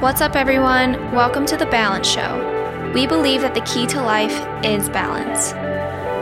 [0.00, 0.92] What's up, everyone?
[1.12, 2.92] Welcome to The Balance Show.
[2.94, 4.30] We believe that the key to life
[4.64, 5.50] is balance.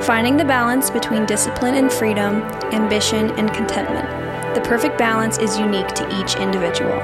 [0.06, 2.36] Finding the balance between discipline and freedom,
[2.72, 4.08] ambition and contentment.
[4.54, 6.96] The perfect balance is unique to each individual.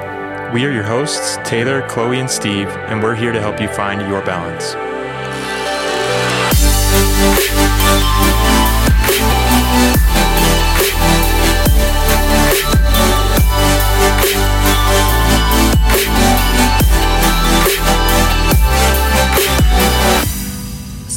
[0.54, 4.00] We are your hosts, Taylor, Chloe, and Steve, and we're here to help you find
[4.08, 4.74] your balance.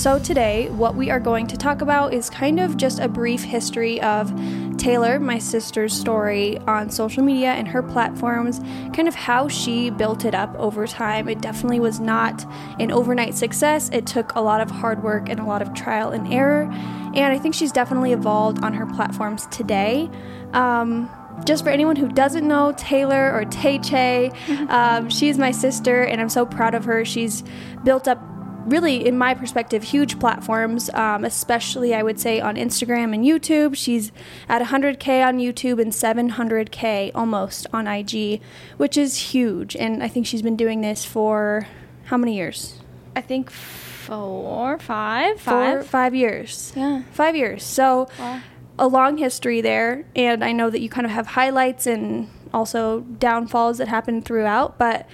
[0.06, 3.44] So, today, what we are going to talk about is kind of just a brief
[3.44, 4.32] history of
[4.78, 8.60] Taylor, my sister's story on social media and her platforms,
[8.94, 11.28] kind of how she built it up over time.
[11.28, 12.46] It definitely was not
[12.80, 16.12] an overnight success, it took a lot of hard work and a lot of trial
[16.12, 16.70] and error.
[17.16, 20.08] And I think she's definitely evolved on her platforms today.
[20.54, 21.10] Um,
[21.46, 24.32] just for anyone who doesn't know Taylor or Tay Che,
[24.70, 27.04] um, she's my sister, and I'm so proud of her.
[27.06, 27.44] She's
[27.84, 28.20] built up
[28.66, 33.76] really, in my perspective, huge platforms, um, especially I would say on Instagram and YouTube.
[33.76, 34.12] She's
[34.50, 38.42] at 100K on YouTube and 700K almost on IG,
[38.78, 39.76] which is huge.
[39.76, 41.68] And I think she's been doing this for
[42.06, 42.80] how many years?
[43.16, 45.88] I think four, five, Four, five.
[45.88, 46.74] five years.
[46.76, 47.04] Yeah.
[47.12, 47.64] Five years.
[47.64, 48.42] So Wow.
[48.78, 50.06] a long history there.
[50.16, 54.78] And I know that you kind of have highlights and also downfalls that happen throughout.
[54.78, 55.08] But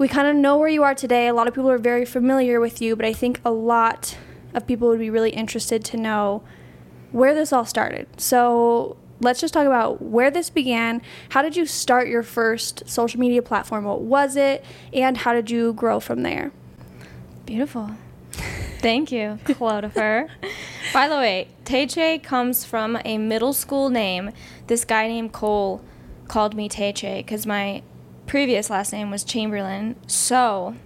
[0.00, 1.28] we kind of know where you are today.
[1.28, 4.16] A lot of people are very familiar with you, but I think a lot
[4.54, 6.42] of people would be really interested to know
[7.12, 8.08] where this all started.
[8.18, 11.02] So let's just talk about where this began.
[11.28, 13.84] How did you start your first social media platform?
[13.84, 14.64] What was it?
[14.94, 16.50] And how did you grow from there?
[17.44, 17.90] Beautiful.
[18.78, 20.30] Thank you, Clotifer.
[20.94, 24.30] By the way, Teche comes from a middle school name.
[24.66, 25.84] This guy named Cole
[26.26, 27.82] called me Teche because my
[28.30, 29.96] previous last name was Chamberlain.
[30.06, 30.76] So,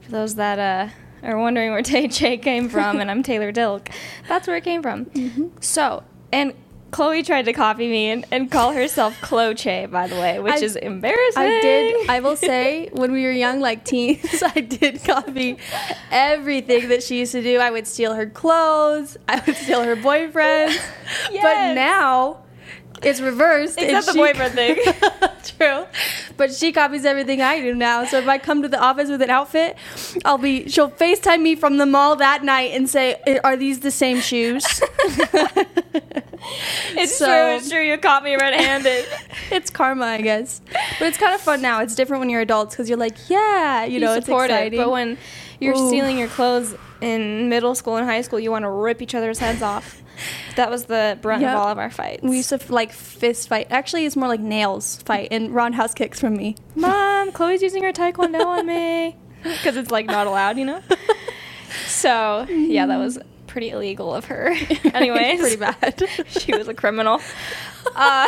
[0.00, 3.88] for those that uh, are wondering where Teche came from, and I'm Taylor Dilk,
[4.28, 5.52] that's where it came from.
[5.60, 6.54] So, and
[6.90, 10.64] Chloe tried to copy me and, and call herself Cloche, by the way, which I-
[10.64, 11.42] is embarrassing.
[11.42, 12.08] I did.
[12.08, 15.58] I will say, when we were young, like teens, I did copy
[16.10, 17.58] everything that she used to do.
[17.58, 19.18] I would steal her clothes.
[19.28, 20.80] I would steal her boyfriends.
[21.30, 22.38] But now
[23.04, 23.78] it's reversed.
[23.80, 24.76] Except the she- boyfriend thing.
[25.58, 25.84] True,
[26.36, 28.04] but she copies everything I do now.
[28.06, 29.76] So if I come to the office with an outfit,
[30.24, 30.68] I'll be.
[30.68, 34.64] She'll Facetime me from the mall that night and say, "Are these the same shoes?"
[36.96, 37.56] It's So- true.
[37.56, 37.80] It's true.
[37.82, 39.06] You caught me red-handed.
[39.50, 40.60] it's karma, I guess.
[40.98, 41.80] But it's kind of fun now.
[41.80, 44.78] It's different when you're adults because you're like, yeah, you know, it's support it, exciting.
[44.78, 45.16] but when
[45.60, 45.88] you're Ooh.
[45.88, 49.38] stealing your clothes in middle school and high school, you want to rip each other's
[49.38, 50.02] heads off.
[50.56, 51.50] That was the brunt Yep.
[51.54, 52.22] of all of our fights.
[52.22, 53.66] We used to like fist fight.
[53.70, 56.56] Actually, it's more like nails fight and roundhouse kicks from me.
[56.76, 60.80] Mom, Chloe's using her taekwondo on me because it's like not allowed, you know.
[61.86, 64.54] So yeah, that was pretty illegal of her.
[64.94, 66.02] Anyways, pretty bad.
[66.28, 67.20] she was a criminal.
[67.96, 68.26] Uh,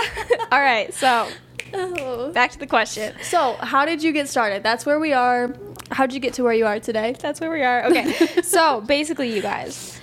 [0.50, 1.28] all right, so
[1.74, 2.32] Oh.
[2.32, 3.14] back to the question.
[3.22, 4.62] So, how did you get started?
[4.62, 5.54] That's where we are.
[5.90, 7.14] How did you get to where you are today?
[7.20, 7.84] That's where we are.
[7.86, 8.42] Okay.
[8.42, 9.95] so basically, you guys,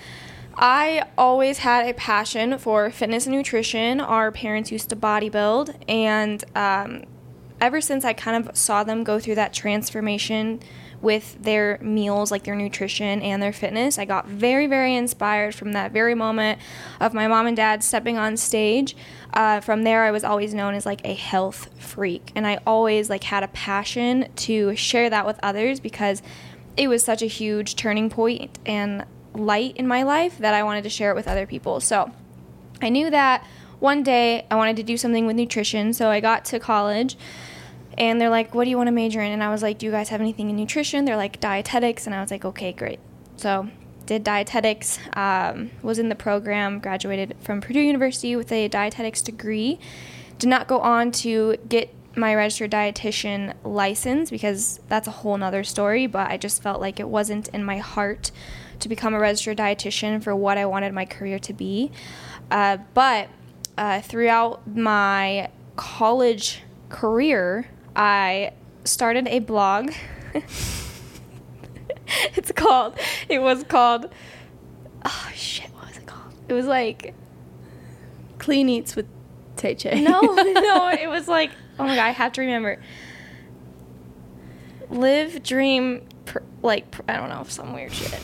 [0.56, 4.00] I always had a passion for fitness and nutrition.
[4.00, 7.04] Our parents used to bodybuild, and um,
[7.60, 10.60] ever since I kind of saw them go through that transformation
[11.02, 15.74] with their meals, like their nutrition and their fitness, I got very, very inspired from
[15.74, 16.60] that very moment
[17.02, 18.96] of my mom and dad stepping on stage.
[19.34, 23.10] Uh, from there, I was always known as like a health freak, and I always
[23.10, 26.22] like had a passion to share that with others because
[26.78, 30.84] it was such a huge turning point and light in my life that I wanted
[30.84, 31.80] to share it with other people.
[31.80, 32.12] So
[32.82, 33.46] I knew that
[33.80, 37.18] one day I wanted to do something with nutrition, so I got to college
[37.98, 39.32] and they're like, What do you want to major in?
[39.32, 41.06] And I was like, Do you guys have anything in nutrition?
[41.06, 42.06] They're like, Dietetics.
[42.06, 43.00] And I was like, Okay, great.
[43.38, 43.70] So
[44.06, 49.80] did dietetics, um, was in the program, graduated from Purdue University with a dietetics degree.
[50.40, 55.64] Did not go on to get my registered dietitian license because that's a whole nother
[55.64, 58.32] story, but I just felt like it wasn't in my heart
[58.80, 61.92] to become a registered dietitian for what I wanted my career to be.
[62.52, 63.30] Uh, but
[63.78, 68.52] uh, throughout my college career, I
[68.84, 69.92] started a blog.
[72.36, 72.98] it's called,
[73.30, 74.10] it was called,
[75.06, 76.34] oh shit, what was it called?
[76.48, 77.14] It was like,
[78.38, 79.08] Clean eats with
[79.56, 80.02] Tay Che.
[80.02, 82.82] no, no, it was like, oh my god, I have to remember.
[84.90, 88.20] Live, dream, pr- like, pr- I don't know, some weird shit.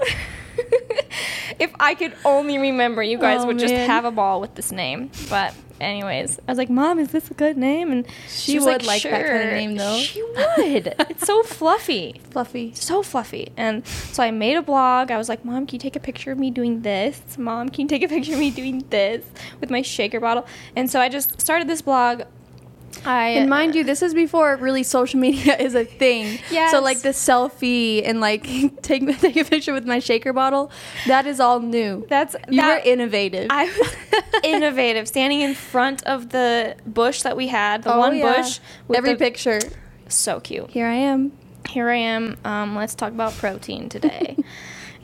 [1.58, 4.72] if I could only remember, you guys Oh, would just have a ball with this
[4.72, 5.10] name.
[5.28, 8.86] But anyways, I was like, "Mom, is this a good name?" And She was would
[8.86, 9.98] like that kind of name, though.
[9.98, 10.94] She would.
[11.10, 12.72] it's so fluffy Fluffy.
[12.74, 13.52] so fluffy.
[13.56, 15.10] And so I made a blog.
[15.10, 17.20] I was like, Mom, can you take a picture of me doing this?
[17.38, 19.24] Mom, can you take a picture of me doing this
[19.60, 20.46] with my shaker bottle?
[20.76, 22.22] And so I just started this blog.
[23.06, 26.38] I And mind you, this is before really social media is a thing.
[26.50, 26.70] Yes.
[26.72, 28.42] So like the selfie and like
[28.82, 30.70] take take a picture with my shaker bottle,
[31.06, 32.04] that is all new.
[32.08, 33.46] that's you that- were innovative.
[33.50, 33.94] I was
[34.44, 38.36] innovative, standing in front of the bush that we had, the Oh, one yeah.
[38.36, 38.58] bush.
[38.88, 39.60] With Every the- picture.
[40.08, 40.70] so cute.
[40.70, 41.32] Here I am.
[41.68, 42.36] here I am.
[42.44, 44.36] Um, let's talk about protein today.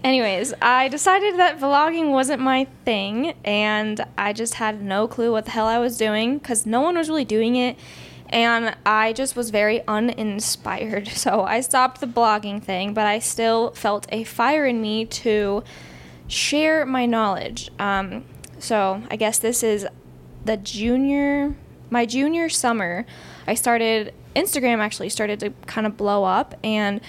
[0.06, 5.46] Anyways, I decided that vlogging wasn't my thing, and I just had no clue what
[5.46, 7.76] the hell I was doing because no one was really doing it,
[8.28, 11.08] and I just was very uninspired.
[11.16, 15.64] So I stopped the blogging thing, but I still felt a fire in me to
[16.28, 17.72] share my knowledge.
[17.80, 18.26] Um,
[18.60, 19.88] so I guess this is
[20.44, 21.56] the junior,
[21.90, 23.06] my junior summer.
[23.44, 27.00] I started Instagram actually started to kind of blow up, and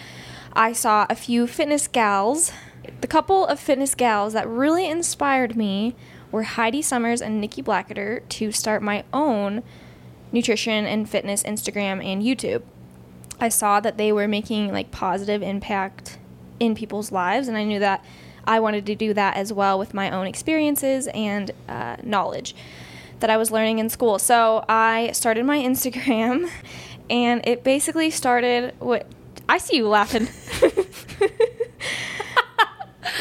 [0.53, 2.51] I saw a few fitness gals.
[3.01, 5.95] The couple of fitness gals that really inspired me
[6.31, 9.63] were Heidi Somers and Nikki Blackketter to start my own
[10.31, 12.63] nutrition and fitness Instagram and YouTube.
[13.39, 16.17] I saw that they were making like positive impact
[16.59, 18.03] in people's lives, and I knew that
[18.45, 22.55] I wanted to do that as well with my own experiences and uh, knowledge
[23.19, 24.19] that I was learning in school.
[24.19, 26.49] So I started my Instagram,
[27.09, 29.07] and it basically started what
[29.47, 30.27] I see you laughing.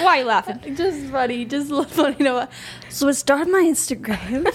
[0.00, 0.74] Why are you laughing?
[0.76, 1.44] Just funny.
[1.44, 2.16] Just funny.
[2.18, 2.52] You know what?
[2.88, 4.46] So it started my Instagram.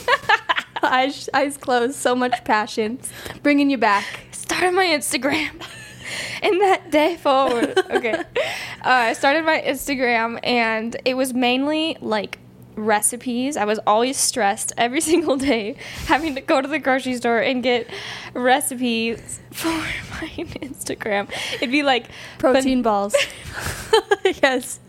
[0.83, 1.95] eyes, eyes closed.
[1.95, 3.00] So much passion.
[3.44, 4.06] Bringing you back.
[4.31, 5.62] started my Instagram.
[6.42, 8.24] and that day forward, okay, uh,
[8.83, 12.39] I started my Instagram, and it was mainly like
[12.75, 13.57] recipes.
[13.57, 15.75] I was always stressed every single day
[16.06, 17.88] having to go to the grocery store and get
[18.33, 20.29] recipes for my
[20.62, 21.29] Instagram.
[21.56, 22.07] It'd be like
[22.39, 23.15] Protein ban- balls.
[24.23, 24.79] yes.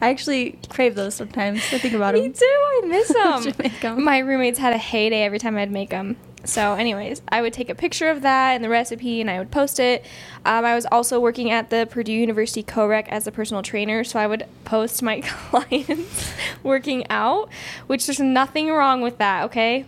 [0.00, 1.58] I actually crave those sometimes.
[1.72, 2.32] I think about Me them.
[2.32, 2.44] too.
[2.44, 4.04] I miss them.
[4.04, 6.16] My roommates had a heyday every time I'd make them.
[6.44, 9.50] So, anyways, I would take a picture of that and the recipe, and I would
[9.50, 10.04] post it.
[10.44, 14.20] Um, I was also working at the Purdue University Co-Rec as a personal trainer, so
[14.20, 16.32] I would post my clients
[16.62, 17.50] working out,
[17.88, 19.44] which there's nothing wrong with that.
[19.44, 19.84] Okay.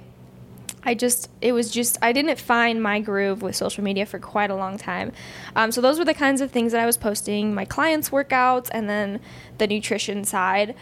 [0.82, 4.50] I just, it was just, I didn't find my groove with social media for quite
[4.50, 5.12] a long time.
[5.54, 8.70] Um, so those were the kinds of things that I was posting my clients' workouts
[8.72, 9.20] and then
[9.58, 10.74] the nutrition side.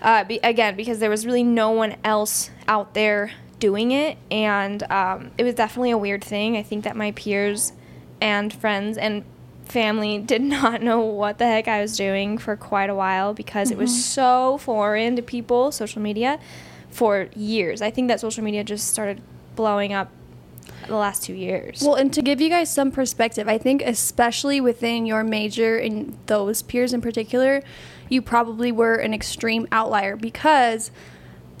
[0.00, 4.18] Uh, be, again, because there was really no one else out there doing it.
[4.28, 6.56] And um, it was definitely a weird thing.
[6.56, 7.72] I think that my peers
[8.20, 9.24] and friends and
[9.66, 13.70] family did not know what the heck I was doing for quite a while because
[13.70, 16.40] it was so foreign to people, social media,
[16.90, 17.80] for years.
[17.80, 19.22] I think that social media just started
[19.54, 20.10] blowing up
[20.88, 21.82] the last two years.
[21.82, 26.18] Well, and to give you guys some perspective, I think especially within your major and
[26.26, 27.62] those peers in particular,
[28.08, 30.90] you probably were an extreme outlier because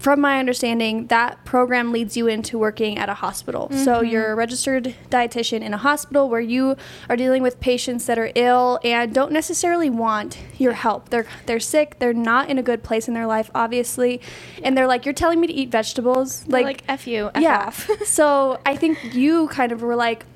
[0.02, 3.70] from my understanding, that program leads you into working at a hospital.
[3.70, 4.06] So mm-hmm.
[4.06, 6.76] you're a registered dietitian in a hospital where you
[7.08, 11.10] are dealing with patients that are ill and don't necessarily want your help.
[11.10, 14.20] They're they're sick, they're not in a good place in their life, obviously.
[14.64, 16.48] And they're like, You're telling me to eat vegetables?
[16.48, 17.70] like, like F you, F yeah.
[18.04, 20.26] so I think you kind of were like,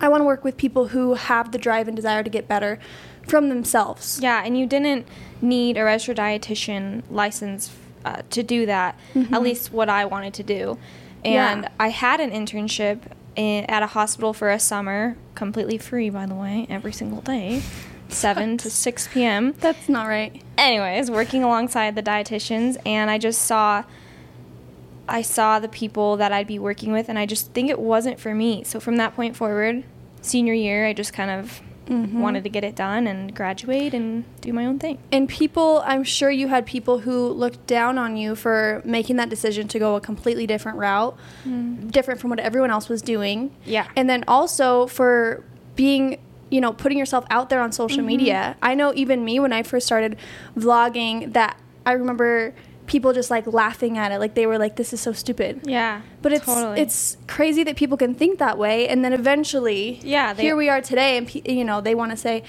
[0.00, 2.78] I want to work with people who have the drive and desire to get better
[3.28, 4.18] from themselves.
[4.22, 5.06] Yeah, and you didn't
[5.42, 7.70] need a registered dietitian license
[8.04, 8.98] uh, to do that.
[9.32, 10.78] At least what I wanted to do.
[11.24, 11.68] And Yeah.
[11.80, 13.00] I had an internship
[13.36, 17.62] in, at a hospital for a summer, completely free, by the way, every single day,
[18.08, 19.54] 7 to 6 p.m.
[19.58, 20.42] That's not right.
[20.58, 23.84] anyways, working alongside the dietitians, and I just saw,
[25.08, 28.20] I saw the people that I'd be working with, and I just think it wasn't
[28.20, 28.62] for me.
[28.64, 29.84] So from that point forward,
[30.20, 32.18] senior year, I just kind of Mm-hmm.
[32.18, 34.98] wanted to get it done and graduate and do my own thing.
[35.12, 39.28] And people, I'm sure you had people who looked down on you for making that
[39.28, 41.14] decision to go a completely different route,
[41.90, 43.54] different from what everyone else was doing.
[43.66, 43.86] Yeah.
[43.96, 45.44] And then also for
[45.76, 48.56] being, you know, putting yourself out there on social media.
[48.62, 50.16] I know even me when I first started
[50.56, 52.54] vlogging that I remember
[52.86, 55.60] people just like laughing at it like they were like this is so stupid.
[55.64, 56.80] Yeah, But it's totally.
[56.80, 60.68] it's crazy that people can think that way, and then eventually, Yeah, they- here we
[60.68, 62.42] are today, and pe- you know they want to say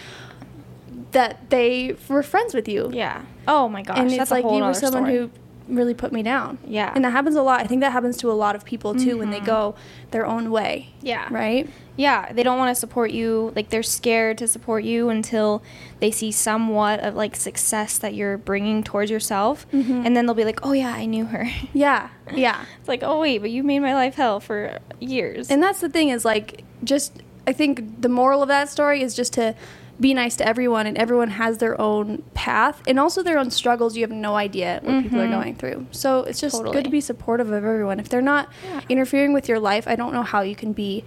[1.11, 3.23] that they were friends with you, yeah.
[3.47, 5.17] Oh my gosh, and that's it's like you were someone story.
[5.17, 5.29] who
[5.67, 6.57] really put me down.
[6.65, 6.91] Yeah.
[6.93, 7.61] And that happens a lot.
[7.61, 9.45] I think that happens to a lot of people too when they mm-hmm.
[9.45, 9.75] go
[10.11, 10.89] their own way.
[11.01, 11.27] Yeah.
[11.31, 11.69] Right?
[11.97, 13.53] Yeah, they don't want to support you.
[13.55, 15.63] Like they're scared to support you until
[15.99, 20.05] they see somewhat of like success that you're bringing towards yourself, mm-hmm.
[20.05, 22.09] and then they'll be like, "Oh yeah, I knew her." Yeah.
[22.33, 22.65] Yeah.
[22.79, 25.89] it's like, "Oh wait, but you made my life hell for years." And that's the
[25.89, 29.55] thing is like just I think the moral of that story is just to
[29.99, 33.95] be nice to everyone and everyone has their own path and also their own struggles
[33.95, 35.31] you have no idea what people are mm-hmm.
[35.31, 36.75] going through so it's just Totally.
[36.75, 38.81] good to be supportive of everyone if they're not Yeah.
[38.89, 41.05] interfering with your life i don't know how you can be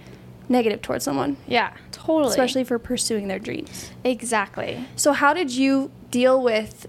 [0.49, 2.29] negative towards someone yeah, totally.
[2.29, 4.85] especially for pursuing their dreams exactly.
[4.95, 6.87] so how did you deal with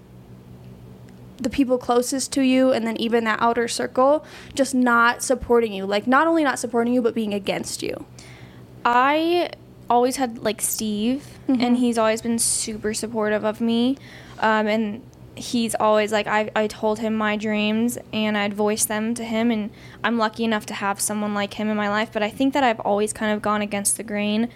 [1.37, 4.25] the people closest to you and then even that outer circle
[4.55, 8.07] just not supporting you like not only not supporting you but being against you
[8.85, 9.51] I
[9.89, 13.99] always had like Steve, and he's always been super supportive of me.
[14.39, 15.03] Um, and
[15.37, 19.51] he's always like, I, I told him my dreams and I'd voice them to him.
[19.51, 19.71] And
[20.05, 22.11] I'm lucky enough to have someone like him in my life.
[22.13, 24.51] But I think that I've always kind of gone against the grain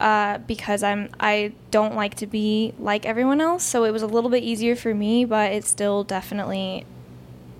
[0.00, 3.64] uh, because I'm I don't like to be like everyone else.
[3.64, 6.84] So it was a little bit easier for me, but it still definitely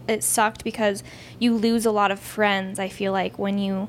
[0.07, 1.03] it sucked because
[1.39, 2.79] you lose a lot of friends.
[2.79, 3.89] I feel like when you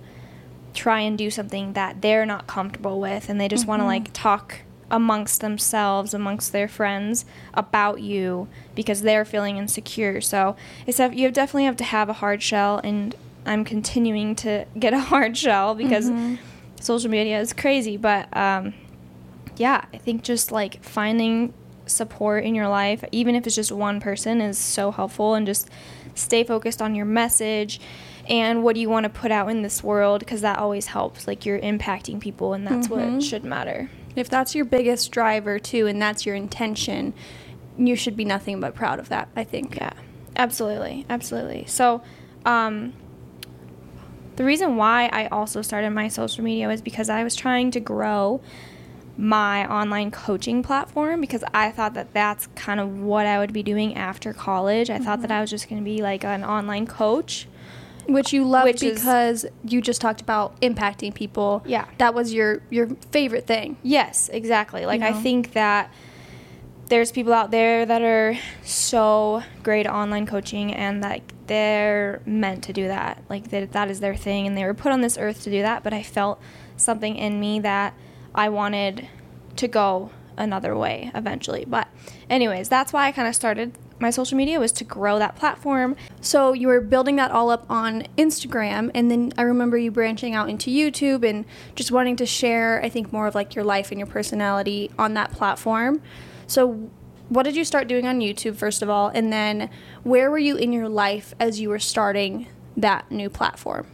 [0.74, 4.12] try and do something that they're not comfortable with and they just want to like
[4.14, 4.60] talk
[4.92, 10.22] amongst themselves amongst their friends about you because they're feeling insecure.
[10.22, 13.16] So it's you definitely have to have a hard shell and
[13.48, 16.12] i'm continuing to get a hard shell because
[16.80, 17.98] social media is crazy.
[17.98, 18.74] But um,
[19.58, 21.54] yeah i think just like finding
[21.86, 25.70] support in your life even if it's just one person is so helpful and just
[26.16, 27.80] stay focused on your message
[28.28, 31.28] and what do you want to put out in this world because that always helps
[31.28, 35.88] like you're impacting people and that's what should matter If that's your biggest driver too,
[35.88, 37.14] and that's your intention,
[37.78, 39.30] you should be nothing but proud of that.
[39.36, 39.76] I think.
[39.78, 39.94] Yeah,
[40.36, 41.66] absolutely, absolutely.
[41.68, 42.02] So,
[42.46, 42.94] um,
[44.36, 47.80] the reason why I also started my social media was because I was trying to
[47.80, 48.42] grow
[49.18, 53.64] my online coaching platform because I thought that that's kind of what I would be
[53.64, 54.90] doing after college.
[54.90, 57.48] I thought that I was just going to be like an online coach.
[58.08, 61.64] Which you love Which is- because you just talked about impacting people.
[61.66, 61.86] Yeah.
[61.98, 63.78] That was your your favorite thing.
[63.84, 64.86] Yes, exactly.
[64.86, 65.20] Like I know?
[65.20, 65.92] think that
[66.88, 72.64] there's people out there that are so great at online coaching and like they're meant
[72.66, 73.24] to do that.
[73.30, 75.62] Like that that is their thing and they were put on this earth to do
[75.62, 76.40] that, but I felt
[76.78, 77.94] something in me that
[78.36, 79.08] I wanted
[79.56, 81.66] to go another way eventually.
[81.66, 81.88] But
[82.30, 85.96] anyways, that's why I kind of started my social media was to grow that platform.
[86.22, 90.34] So you were building that all up on Instagram, and then I remember you branching
[90.34, 93.92] out into YouTube and just wanting to share, I think, more of like your life
[93.92, 96.02] and your personality on that platform.
[96.48, 96.90] So,
[97.30, 99.08] what did you start doing on YouTube, first of all?
[99.08, 99.70] And then,
[100.04, 102.48] where were you in your life as you were starting
[102.78, 103.88] that new platform?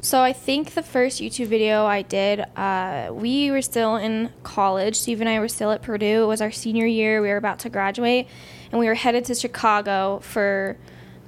[0.00, 4.94] So I think the first YouTube video I did, uh, we were still in college.
[4.96, 6.22] Steve and I were still at Purdue.
[6.22, 7.20] It was our senior year.
[7.20, 8.28] We were about to graduate,
[8.70, 10.76] and we were headed to Chicago for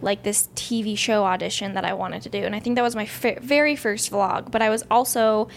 [0.02, 2.38] like this TV show audition that I wanted to do.
[2.38, 4.50] And I think that was my fir- very first vlog.
[4.50, 5.49] But I was also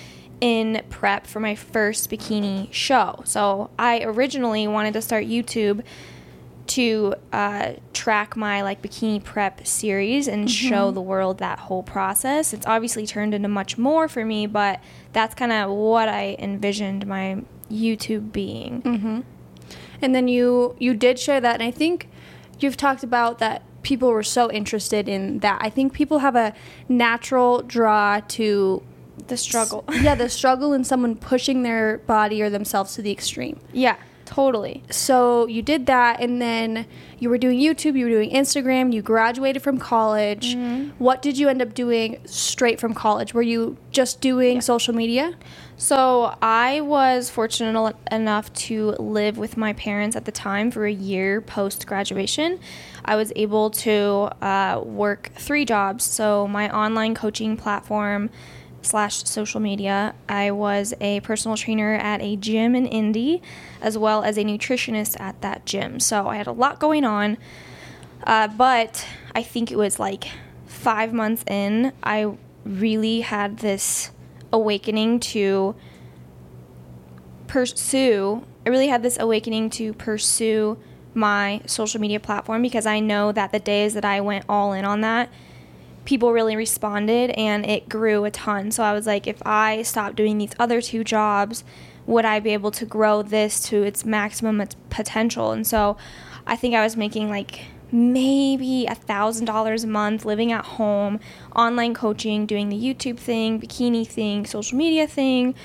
[0.41, 3.21] in prep for my first bikini show.
[3.25, 5.83] So I originally wanted to start YouTube
[6.65, 12.53] to uh, track my like bikini prep series and show the world that whole process.
[12.53, 14.79] It's obviously turned into much more for me, but
[15.13, 18.81] that's kind of what I envisioned my YouTube being.
[20.01, 22.09] And then you you did share that, and I think
[22.59, 25.57] you've talked about that people were so interested in that.
[25.61, 26.53] I think people have a
[26.87, 28.81] natural draw to
[29.27, 29.83] The struggle.
[30.01, 33.59] yeah, the struggle in someone pushing their body or themselves to the extreme.
[33.73, 33.95] yeah,
[34.33, 34.81] totally.
[34.89, 36.87] So you did that, and then
[37.19, 40.55] you were doing YouTube, you were doing Instagram, you graduated from college.
[40.97, 43.35] What did you end up doing straight from college?
[43.35, 45.35] Were you just doing social media?
[45.77, 50.91] So I was fortunate enough to live with my parents at the time for a
[50.91, 52.59] year post graduation.
[53.05, 56.03] I was able to uh, work three jobs.
[56.05, 58.29] So my online coaching platform
[58.83, 60.13] slash social media.
[60.29, 63.41] I was a personal trainer at a gym in Indy,
[63.81, 65.99] as well as a nutritionist at that gym.
[65.99, 67.37] So I had a lot going on.
[68.25, 70.25] Uh, but I think it was like
[70.65, 74.11] five months in, I really had this
[74.51, 75.75] awakening to
[77.47, 78.43] pursue.
[78.65, 80.77] I really had this awakening to pursue
[81.13, 84.85] my social media platform because I know that the days that I went all in
[84.85, 85.29] on that,
[86.05, 88.71] people really responded and it grew a ton.
[88.71, 91.63] So I was like, if I stop doing these other two jobs,
[92.05, 95.51] would I be able to grow this to its maximum potential?
[95.51, 95.97] And so
[96.45, 101.19] I think I was making like maybe a thousand dollars a month living at home,
[101.55, 105.55] online coaching, doing the YouTube thing, bikini thing, social media thing,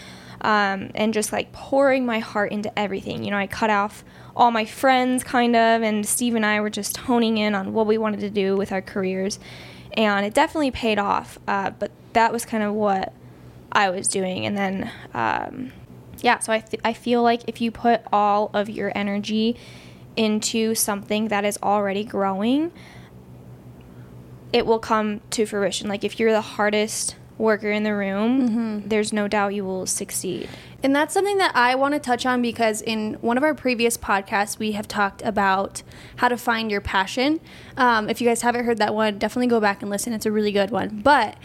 [0.43, 3.25] um, and just like pouring my heart into everything.
[3.25, 4.05] You know, I cut off
[4.37, 7.87] all my friends kind of, and Steve and I were just honing in on what
[7.87, 9.41] we wanted to do with our careers,
[10.07, 11.39] and it definitely paid off.
[11.47, 13.13] Uh, but that was kind of what
[13.73, 14.91] I was doing, and then.
[15.15, 15.73] Um,
[16.21, 19.57] yeah, so I, th- I feel like if you put all of your energy
[20.17, 22.73] into something that is already growing,
[24.53, 25.89] it will come to fruition.
[25.89, 28.89] Like if you're the hardest worker in the room, mm-hmm.
[28.89, 30.49] there's no doubt you will succeed.
[30.83, 33.97] And that's something that I want to touch on because in one of our previous
[33.97, 35.83] podcasts, we have talked about
[36.17, 37.41] how to find your passion.
[37.77, 40.13] Um, if you guys haven't heard that one, definitely go back and listen.
[40.13, 41.01] It's a really good one.
[41.01, 41.37] But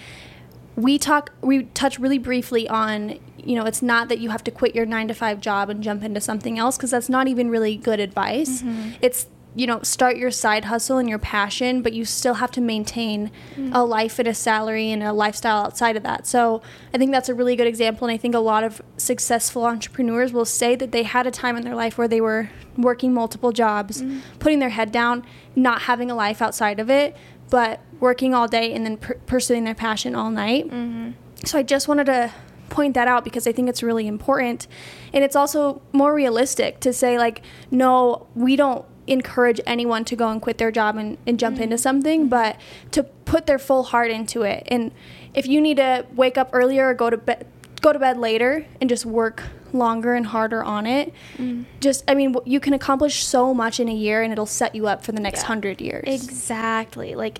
[0.76, 4.52] we talk, we touch really briefly on you know, it's not that you have to
[4.52, 7.50] quit your nine to five job and jump into something else because that's not even
[7.50, 8.62] really good advice.
[8.62, 8.92] Mm-hmm.
[9.02, 12.62] It's you know, start your side hustle and your passion, but you still have to
[12.62, 13.72] maintain mm.
[13.74, 16.26] a life and a salary and a lifestyle outside of that.
[16.26, 16.62] So
[16.94, 18.08] I think that's a really good example.
[18.08, 21.56] And I think a lot of successful entrepreneurs will say that they had a time
[21.56, 24.22] in their life where they were working multiple jobs, mm.
[24.40, 25.24] putting their head down,
[25.56, 27.16] not having a life outside of it,
[27.52, 30.66] but working all day and then per- pursuing their passion all night.
[30.66, 31.12] Mm-hmm.
[31.46, 32.32] So I just wanted to
[32.70, 34.68] point that out because I think it's really important.
[35.14, 40.30] And it's also more realistic to say, like, no, we don't encourage anyone to go
[40.30, 41.64] and quit their job and, and jump mm-hmm.
[41.64, 42.58] into something, but
[42.92, 44.64] to put their full heart into it.
[44.68, 44.92] And
[45.34, 47.46] if you need to wake up earlier or go to bed,
[47.82, 49.44] go to bed later and just work
[49.74, 51.14] longer and harder on it.
[51.38, 51.66] Mm.
[51.82, 54.88] Just, I mean, you can accomplish so much in a year and it'll set you
[54.88, 55.48] up for the next yeah.
[55.48, 56.04] hundred years.
[56.08, 57.16] Exactly.
[57.16, 57.40] Like,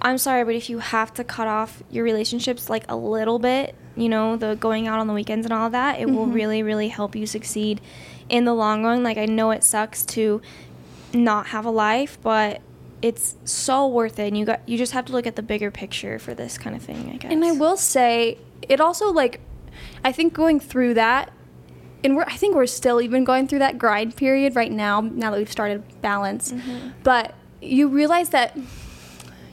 [0.00, 3.74] I'm sorry, but if you have to cut off your relationships like a little bit,
[3.96, 6.16] you know, the going out on the weekends and all that, it mm-hmm.
[6.16, 7.80] will really, really help you succeed
[8.28, 9.02] in the long run.
[9.02, 10.42] Like, I know it sucks to
[11.12, 12.60] not have a life, but
[13.02, 14.28] it's so worth it.
[14.28, 16.74] And you got you just have to look at the bigger picture for this kind
[16.74, 17.32] of thing, I guess.
[17.32, 19.40] And I will say, it also like,
[20.04, 21.32] I think going through that,
[22.02, 25.00] and we're I think we're still even going through that grind period right now.
[25.00, 26.90] Now that we've started balance, mm-hmm.
[27.02, 28.56] but you realize that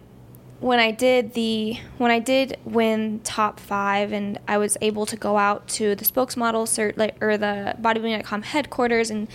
[0.60, 5.16] when I did the when I did win top five and I was able to
[5.16, 9.26] go out to the spokesmodel cert or the bodybuilding.com headquarters and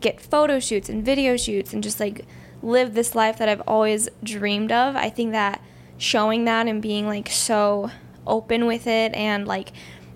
[0.00, 2.26] get photo shoots and video shoots and just like
[2.64, 4.96] live this life that I've always dreamed of.
[4.96, 5.62] I think that
[5.98, 7.90] showing that and being like so
[8.26, 9.72] open with it and like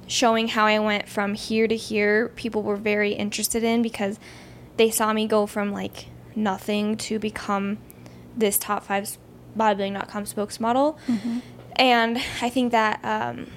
[0.06, 4.18] showing how I went from here to here, people were very interested in because
[4.76, 7.78] they saw me go from like nothing to become
[8.36, 9.18] this top five
[9.56, 10.96] bodybuilding.com spokesmodel.
[11.06, 11.38] Mm-hmm.
[11.76, 13.50] And I think that um,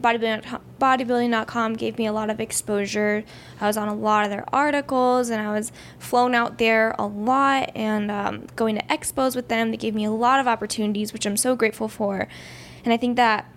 [0.00, 3.24] bodybuilding, bodybuilding.com gave me a lot of exposure.
[3.60, 7.06] I was on a lot of their articles and I was flown out there a
[7.06, 9.70] lot and um, going to expos with them.
[9.70, 12.28] They gave me a lot of opportunities, which I'm so grateful for.
[12.84, 13.50] And I think that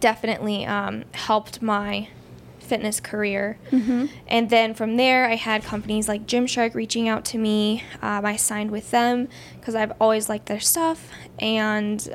[0.00, 2.08] definitely um, helped my
[2.58, 3.58] fitness career.
[4.28, 7.84] And then from there, I had companies like Gymshark reaching out to me.
[8.00, 11.08] Um, I signed with them because I've always liked their stuff.
[11.38, 12.14] And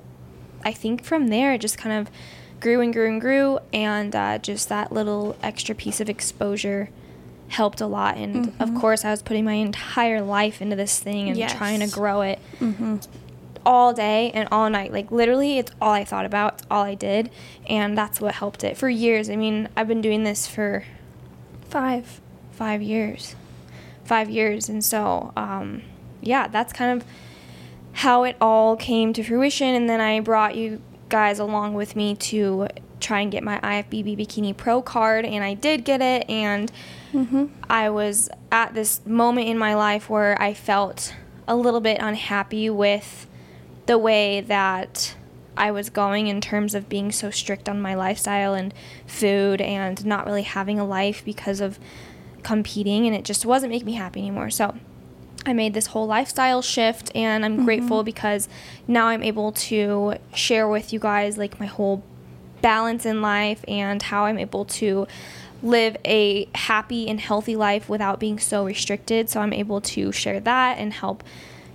[0.64, 2.12] I think from there, it just kind of
[2.60, 3.60] grew and grew and grew.
[3.74, 6.90] And uh, just that little extra piece of exposure
[7.50, 8.18] helped a lot.
[8.18, 11.54] And of course, I was putting my entire life into this thing and Yes.
[11.54, 12.40] trying to grow it
[13.66, 14.92] all day and all night.
[14.92, 16.56] Like literally, it's all I thought about.
[16.56, 17.30] It's all I did,
[17.68, 19.30] and that's what helped it for years.
[19.30, 20.84] I mean, I've been doing this for
[21.70, 22.22] Five.
[22.52, 23.36] five years,
[24.06, 25.82] five years, and so um,
[26.22, 27.08] yeah, that's kind of
[27.94, 29.76] how it all came to fruition.
[29.76, 32.68] And then I brought you guys along with me to
[33.00, 36.72] try and get my IFBB Bikini Pro card, and I did get it, and
[37.14, 37.46] mm-hmm.
[37.70, 41.14] I was at this moment in my life where I felt
[41.48, 43.28] a little bit unhappy with
[43.86, 45.16] the way that
[45.56, 48.74] I was going in terms of being so strict on my lifestyle and
[49.08, 51.80] food and not really having a life because of
[52.44, 54.50] competing and it just wasn't making me happy anymore.
[54.50, 54.76] So
[55.46, 58.06] I made this whole lifestyle shift and I'm grateful mm-hmm.
[58.06, 58.50] because
[58.88, 62.04] now I'm able to share with you guys like my whole
[62.62, 65.08] balance in life and how I'm able to
[65.64, 69.30] live a happy and healthy life without being so restricted.
[69.30, 71.24] So I'm able to share that and help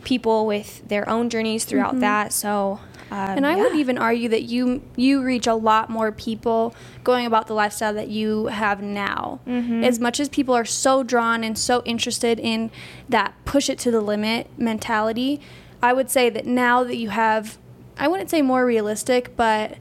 [0.05, 2.33] people with their own journeys throughout that.
[2.33, 2.81] So
[3.13, 7.27] um, And I would even argue that you you reach a lot more people going
[7.27, 9.41] about the lifestyle that you have now.
[9.47, 9.85] Mm-hmm.
[9.85, 12.71] As much as people are so drawn and so interested in
[13.11, 15.43] that push it to the limit mentality,
[15.83, 17.59] I would say that now that you have
[17.99, 19.77] I wouldn't say more realistic, but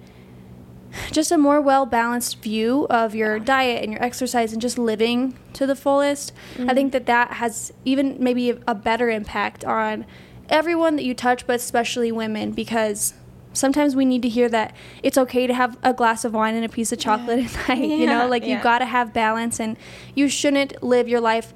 [1.12, 5.38] just a more well balanced view of your diet and your exercise and just living
[5.54, 6.34] to the fullest.
[6.56, 6.70] I mm-hmm.
[6.72, 10.06] think that that has even maybe a, better impact on
[10.50, 13.14] everyone that you touch, but especially women, because
[13.54, 16.66] sometimes we need to hear that it's okay to have a glass of wine and
[16.66, 17.84] a piece of chocolate at night.
[17.84, 18.64] You know, Yeah, like you yeah.
[18.64, 19.78] got to have balance and
[20.16, 21.54] you shouldn't live your life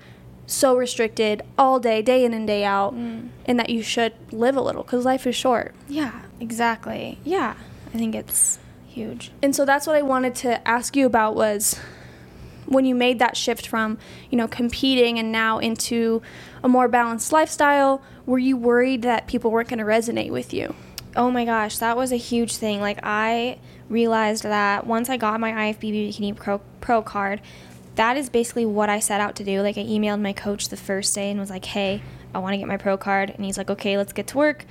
[0.48, 3.30] so restricted all day, day in and day out, mm.
[3.46, 5.74] and that you should live a little because life is short.
[5.88, 7.18] Yeah, exactly.
[7.24, 7.56] Yeah,
[7.94, 8.60] I think it's
[8.96, 9.32] huge.
[9.42, 11.80] And so that's what I wanted to ask you about was
[12.66, 13.98] when you made that shift from,
[14.32, 16.22] you know, competing and now into
[16.64, 20.74] a more balanced lifestyle, were you worried that people weren't going to resonate with you?
[21.16, 22.82] Oh my gosh, that was a huge thing.
[22.82, 27.42] Like I realized that once I got my IFBB Bikini Pro, Pro card,
[27.96, 29.62] that is basically what I set out to do.
[29.62, 32.02] Like I emailed my coach the first day and was like, "Hey,
[32.34, 34.66] I want to get my pro card." And he's like, "Okay, let's get to work."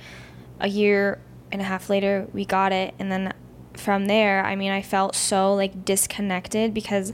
[0.59, 1.19] A year
[1.51, 3.33] and a half later, we got it, and then
[3.77, 7.13] from there, I mean, I felt so like disconnected because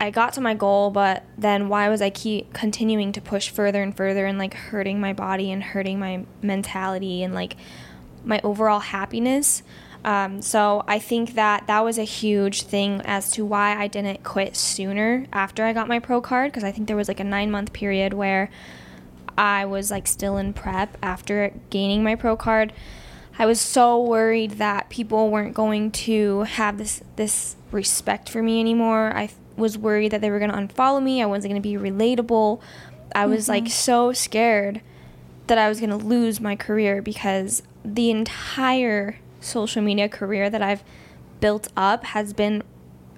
[0.00, 3.82] I got to my goal, but then why was I keep continuing to push further
[3.82, 7.56] and further and like hurting my body and hurting my mentality and like
[8.24, 9.62] my overall happiness?
[10.04, 14.22] Um, so I think that that was a huge thing as to why I didn't
[14.22, 17.24] quit sooner after I got my pro card because I think there was like a
[17.24, 18.50] nine month period where
[19.38, 22.74] I was like still in prep after gaining my pro card.
[23.38, 28.60] I was so worried that people weren't going to have this this respect for me
[28.60, 29.12] anymore.
[29.14, 31.22] I was worried that they were going to unfollow me.
[31.22, 32.60] I wasn't going to be relatable.
[33.14, 33.52] I was mm-hmm.
[33.52, 34.80] like so scared
[35.46, 40.62] that I was going to lose my career because the entire social media career that
[40.62, 40.82] I've
[41.40, 42.62] built up has been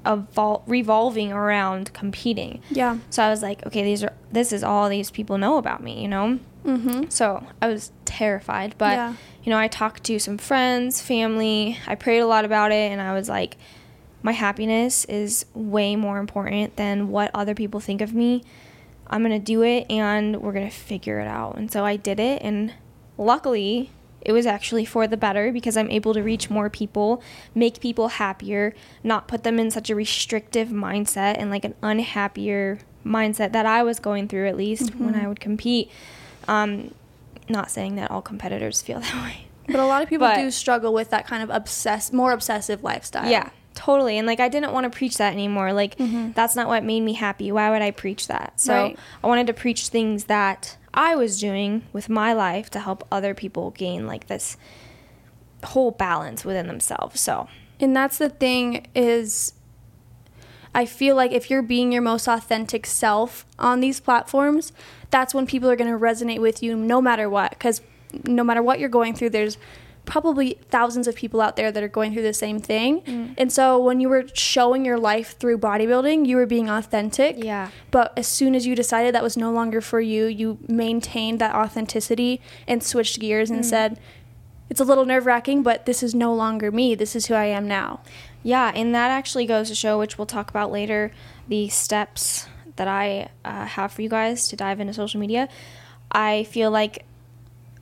[0.06, 2.62] evol- revolving around competing.
[2.70, 2.98] Yeah.
[3.10, 6.00] So I was like, okay, these are this is all these people know about me,
[6.02, 6.38] you know.
[6.64, 7.10] Mm-hmm.
[7.10, 9.14] So I was terrified, but Yeah.
[9.44, 11.78] you know, I talked to some friends, family.
[11.86, 13.56] I prayed a lot about it, and I was like,
[14.22, 18.42] my happiness is way more important than what other people think of me.
[19.06, 21.56] I'm gonna do it, and we're gonna figure it out.
[21.56, 22.72] And so I did it, and
[23.16, 23.90] luckily,
[24.26, 27.22] it was actually for the better because I'm able to reach more people,
[27.54, 32.80] make people happier, not put them in such a restrictive mindset and like an unhappier
[33.04, 35.90] mindset that I was going through at least when I would compete.
[36.48, 36.92] Um,
[37.48, 39.46] not saying that all competitors feel that way.
[39.68, 42.82] But a lot of people But- do struggle with that kind of obsess, more obsessive
[42.82, 43.30] lifestyle.
[43.30, 44.18] Yeah, totally.
[44.18, 45.72] And like I didn't want to preach that anymore.
[45.72, 45.94] Like
[46.34, 47.52] that's not what made me happy.
[47.52, 48.58] Why would I preach that?
[48.60, 48.98] So Right.
[49.22, 53.34] I wanted to preach things that I was doing with my life to help other
[53.34, 54.56] people gain like this
[55.62, 57.20] whole balance within themselves.
[57.20, 59.52] So And that's the thing is
[60.74, 64.72] I feel like if you're being your most authentic self on these platforms,
[65.10, 67.80] that's when people are going to resonate with you no matter what cuz
[68.24, 69.58] no matter what you're going through there's
[70.06, 73.34] probably thousands of people out there that are going through the same thing.
[73.36, 77.36] And so when you were showing your life through bodybuilding, you were being authentic.
[77.36, 77.70] Yeah.
[77.90, 81.54] But as soon as you decided that was no longer for you, you maintained that
[81.54, 84.00] authenticity and switched gears and said,
[84.68, 86.94] it's a little nerve wracking, but this is no longer me.
[86.94, 88.00] This is who I am now.
[88.42, 91.12] Yeah, and that actually goes to show, which we'll talk about later,
[91.48, 95.48] the steps that I uh, have for you guys to dive into social media.
[96.10, 97.04] I feel like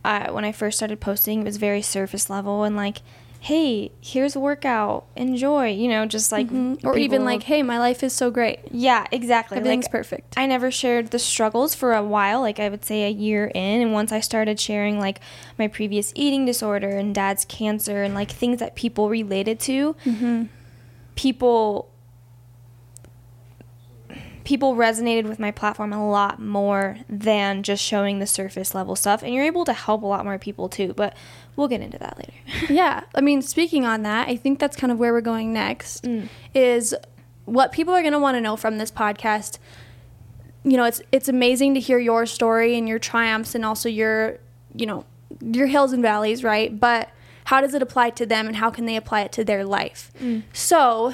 [0.04, 2.98] uh, when I first started posting, it was very surface level and like,
[3.40, 6.86] hey, here's a workout, enjoy, you know, just like, Mm-hmm.
[6.86, 8.58] Or even like, hey, my life is so great.
[8.70, 9.58] yeah, exactly.
[9.58, 10.34] Everything's like, perfect.
[10.38, 13.82] I never shared the struggles for a while, like I would say a year in.
[13.82, 15.20] And once I started sharing like
[15.58, 19.94] my previous eating disorder and dad's cancer and like things that people related to,
[21.14, 21.90] people
[24.44, 29.22] people resonated with my platform a lot more than just showing the surface level stuff
[29.22, 31.16] and you're able to help a lot more people too but
[31.56, 32.32] we'll get into that later
[32.72, 33.04] yeah.
[33.14, 36.28] I mean, speaking on that, I think that's kind of where we're going next Mm.
[36.54, 36.94] is
[37.46, 39.58] what people are going to want to know from this podcast.
[40.62, 44.38] You know, it's it's amazing to hear your story and your triumphs and also your,
[44.74, 45.04] you know,
[45.40, 46.78] your hills and valleys, right?
[46.80, 47.10] But
[47.44, 50.10] how does it apply to them and how can they apply it to their life?
[50.54, 51.12] So,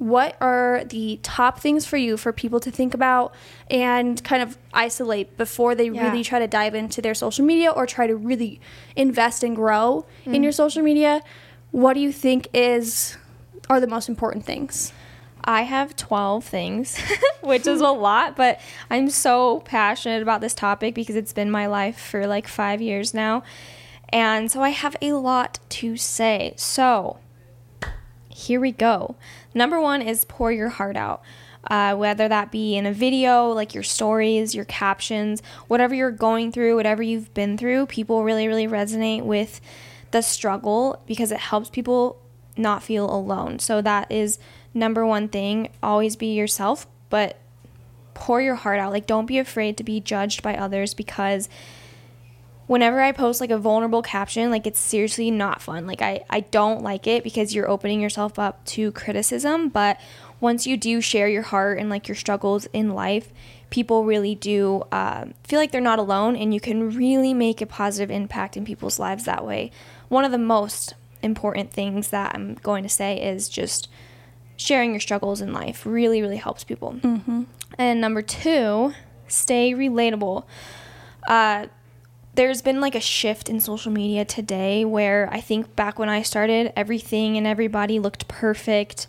[0.00, 3.34] what are the top things for you for people to think about
[3.70, 6.02] and kind of isolate before they Yeah.
[6.10, 8.60] really try to dive into their social media or try to really
[8.96, 10.34] invest and grow Mm.
[10.36, 11.20] in your social media
[11.70, 13.18] what do you think is
[13.68, 14.92] are the most important things
[15.42, 16.98] I have 12 things,
[17.42, 18.60] which is a lot, but
[18.90, 23.14] I'm so passionate about this topic because it's been my life for like five years
[23.14, 23.42] now.
[24.10, 26.52] And so I have a lot to say.
[26.56, 27.18] So
[28.28, 29.16] here we go.
[29.54, 31.22] Number one is pour your heart out.
[31.68, 36.52] Uh, whether that be in a video, like your stories, your captions, whatever you're going
[36.52, 39.60] through, whatever you've been through, people really, really resonate with
[40.10, 42.18] the struggle because it helps people
[42.56, 43.58] not feel alone.
[43.58, 44.38] So that is
[44.72, 45.68] number one thing.
[45.82, 47.38] Always be yourself, but
[48.14, 48.92] pour your heart out.
[48.92, 51.48] Like, don't be afraid to be judged by others because
[52.70, 55.88] whenever I post like a vulnerable caption, like it's seriously not fun.
[55.88, 59.70] Like I, I don't like it because you're opening yourself up to criticism.
[59.70, 60.00] But
[60.38, 63.32] once you do share your heart and like your struggles in life,
[63.70, 67.66] people really do um, feel like they're not alone and you can really make a
[67.66, 69.72] positive impact in people's lives that way.
[70.08, 73.88] One of the most important things that I'm going to say is just
[74.56, 76.92] sharing your struggles in life really, really helps people.
[76.92, 77.42] Mm-hmm.
[77.78, 78.94] And number two,
[79.26, 80.44] stay relatable.
[81.26, 81.66] Uh,
[82.40, 86.22] there's been like a shift in social media today where I think back when I
[86.22, 89.06] started, everything and everybody looked perfect.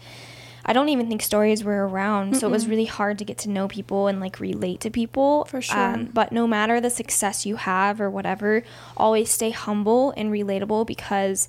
[0.65, 3.49] I don't even think stories were around, so it was really hard to get to
[3.49, 5.43] know people and like relate to people.
[5.45, 6.07] Um, For sure.
[6.13, 8.63] but no matter the success you have or whatever,
[8.97, 11.47] always stay humble and relatable because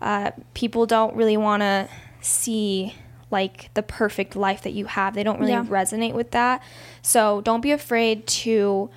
[0.00, 1.88] uh, people don't really want to
[2.20, 2.94] see
[3.30, 5.14] like the perfect life that you have.
[5.14, 5.64] They don't really Yeah.
[5.64, 6.62] resonate with that.
[7.00, 8.90] So don't be afraid to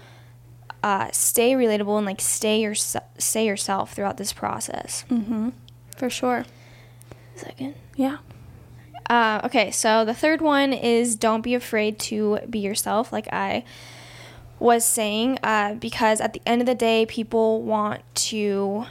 [0.83, 5.03] uh, stay relatable and like stay your stay yourself throughout this process.
[5.97, 6.45] for sure
[7.35, 7.75] Second.
[7.95, 8.17] yeah
[9.09, 13.63] Uh, okay, so the third one is don't be afraid to be yourself, like I
[14.59, 18.85] was saying, uh, because at the end of the day, people want to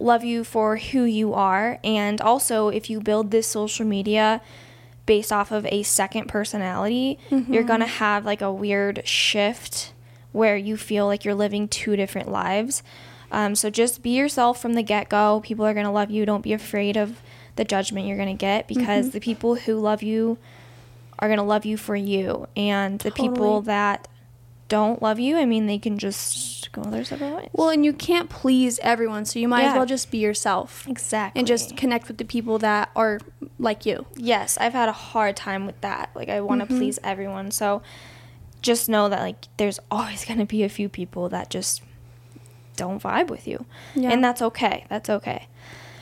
[0.00, 1.78] love you for who you are.
[1.84, 4.40] And also, if you build this social media
[5.04, 9.92] based off of a second personality, you're going to have like a weird shift
[10.32, 12.82] where you feel like you're living two different lives.
[13.30, 15.40] Um, so just be yourself from the get go.
[15.44, 16.26] People are going to love you.
[16.26, 17.20] Don't be afraid of
[17.56, 20.38] the judgment you're going to get because the people who love you
[21.18, 22.46] are going to love you for you.
[22.56, 24.08] And the people that
[24.68, 27.50] don't love you, I mean, they can just go their separate ways.
[27.52, 31.38] well and you can't please everyone so you might as well just be yourself exactly.
[31.38, 33.20] and just connect with the people that are
[33.58, 36.08] like you yes, I've had a hard time with that.
[36.14, 36.78] Like I want to Mm-hmm.
[36.78, 37.50] please everyone.
[37.50, 37.82] So
[38.62, 41.82] just know that like there's always going to be a few people that just
[42.76, 43.66] don't vibe with you.
[43.94, 44.10] Yeah.
[44.10, 44.86] And that's okay.
[44.88, 45.48] That's okay.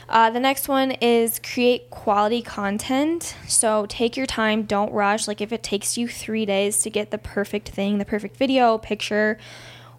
[0.07, 3.35] Uh, the next one is create quality content.
[3.47, 5.27] So take your time, don't rush.
[5.27, 8.77] Like if it takes you three days to get the perfect thing, the perfect video,
[8.77, 9.37] picture,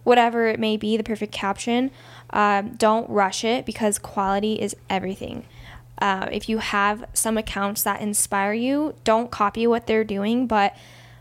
[0.05, 1.91] whatever it may be, the perfect caption,
[2.31, 5.47] um, don't rush it because quality is everything.
[5.99, 10.77] Uh, if you have some accounts that inspire you, don't copy what they're doing, but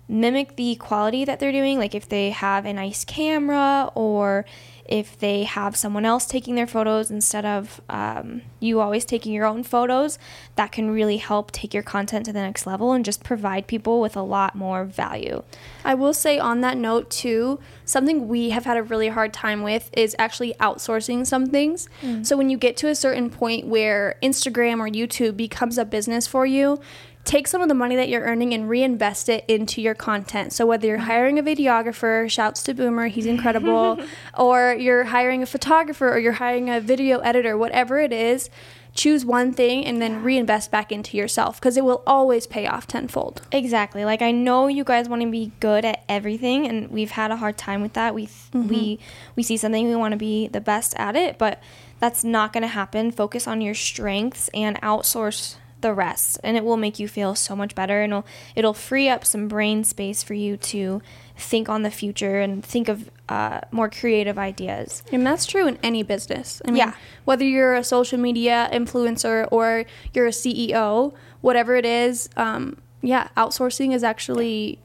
[0.07, 1.77] mimic the quality that they're doing.
[1.77, 4.45] Like if they have a nice camera or
[4.83, 9.45] if they have someone else taking their photos instead of um, you always taking your
[9.45, 10.19] own photos,
[10.55, 14.01] that can really help take your content to the next level and just provide people
[14.01, 15.43] with a lot more value.
[15.85, 19.61] I will say on that note too, something we have had a really hard time
[19.61, 21.87] with is actually outsourcing some things.
[22.23, 26.27] So when you get to a certain point where Instagram or YouTube becomes a business
[26.27, 26.81] for you,
[27.23, 30.53] take some of the money that you're earning and reinvest it into your content.
[30.53, 33.99] So whether you're hiring a videographer, shouts to Boomer, he's incredible,
[34.37, 38.49] or you're hiring a photographer or you're hiring a video editor, whatever it is,
[38.93, 42.87] choose one thing and then reinvest back into yourself because it will always pay off
[42.87, 43.41] tenfold.
[43.51, 44.03] Exactly.
[44.03, 47.37] Like I know you guys want to be good at everything and we've had a
[47.37, 48.13] hard time with that.
[48.13, 48.67] We mm-hmm.
[48.67, 48.99] we
[49.35, 51.61] we see something we want to be the best at it, but
[51.99, 53.11] that's not going to happen.
[53.11, 57.55] Focus on your strengths and outsource the rest and it will make you feel so
[57.55, 61.01] much better and it'll it'll free up some brain space for you to
[61.37, 65.03] think on the future and think of uh, more creative ideas.
[65.11, 66.61] And that's true in any business.
[66.65, 66.93] I mean, yeah.
[67.25, 73.29] whether you're a social media influencer or you're a CEO, whatever it is, um, yeah,
[73.35, 74.79] outsourcing is actually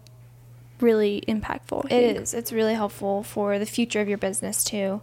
[0.80, 1.90] really impactful.
[1.90, 2.34] It is.
[2.34, 5.00] It's really helpful for the future of your business too.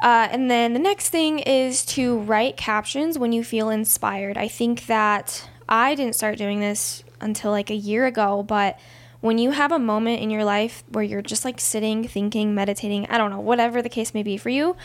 [0.00, 4.38] Uh, and then the next thing is to write captions when you feel inspired.
[4.38, 8.78] I think that I didn't start doing this until like a year ago, but
[9.20, 13.06] when you have a moment in your life where you're just like sitting, thinking, meditating,
[13.10, 14.76] I don't know, whatever the case may be for you,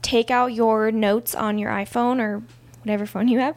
[0.00, 2.42] take out your notes on your iPhone or
[2.80, 3.56] whatever phone you have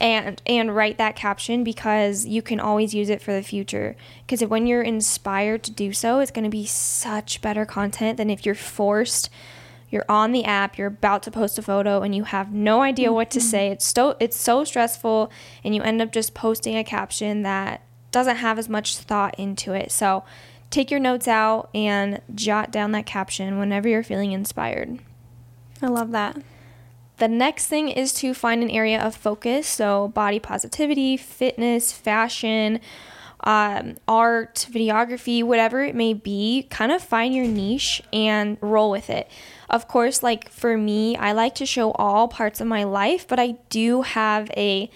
[0.00, 3.94] and and write that caption because you can always use it for the future
[4.26, 8.30] because when you're inspired to do so it's going to be such better content than
[8.30, 9.28] if you're forced
[9.90, 13.08] you're on the app, you're about to post a photo and you have no idea
[13.08, 13.14] mm-hmm.
[13.16, 13.48] what to mm-hmm.
[13.48, 13.68] say.
[13.68, 15.30] It's so it's so stressful
[15.64, 19.72] and you end up just posting a caption that doesn't have as much thought into
[19.72, 19.90] it.
[19.92, 20.24] So
[20.70, 25.00] take your notes out and jot down that caption whenever you're feeling inspired.
[25.82, 26.40] I love that.
[27.18, 29.66] The next thing is to find an area of focus.
[29.66, 32.80] So, body positivity, fitness, fashion,
[33.44, 39.10] um, art, videography, whatever it may be, kind of find your niche and roll with
[39.10, 39.30] it.
[39.68, 43.38] Of course, like for me, I like to show all parts of my life, but
[43.38, 44.90] I do have a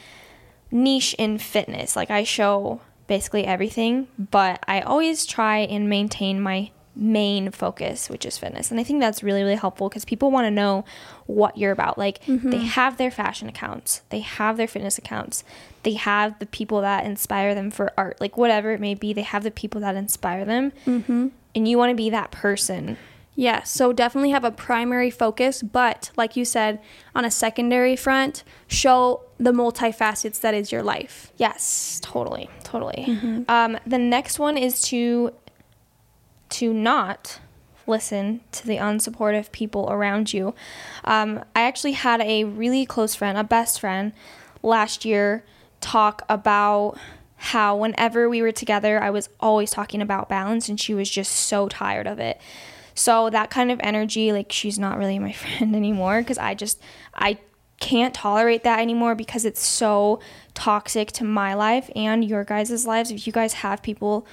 [0.71, 1.97] niche in fitness.
[1.97, 8.25] Like I show basically everything, but I always try and maintain my main focus, which
[8.25, 8.71] is fitness.
[8.71, 10.85] And I think that's really, really helpful because people want to know
[11.27, 11.99] what you're about.
[11.99, 12.51] Like mm-hmm.
[12.51, 15.45] they have their fashion accounts, they have their fitness accounts,
[15.83, 19.23] they have the people that inspire them for art, like whatever it may be, they
[19.23, 20.73] have the people that inspire them.
[20.87, 21.29] Mm-hmm.
[21.55, 22.97] And you want to be that person.
[23.37, 26.81] Yeah, so definitely have a primary focus, but like you said,
[27.17, 31.33] on a secondary front, show the multifacets that is your life.
[31.37, 33.07] Yes, totally, totally.
[33.09, 33.43] Mm-hmm.
[33.49, 35.33] Um, the next one is to
[36.55, 37.41] to not
[37.87, 40.55] listen to the unsupportive people around you.
[41.05, 44.13] Um, I actually had a really close friend, a best friend,
[44.63, 45.45] last year
[45.81, 46.97] talk about
[47.37, 51.33] how whenever we were together, I was always talking about balance, and she was just
[51.33, 52.41] so tired of it.
[52.95, 56.81] So that kind of energy, like she's not really my friend anymore because I just
[57.15, 57.39] I
[57.81, 60.21] can't tolerate that anymore because it's so
[60.55, 63.11] toxic to my life and your guys' lives.
[63.11, 64.27] If you guys have people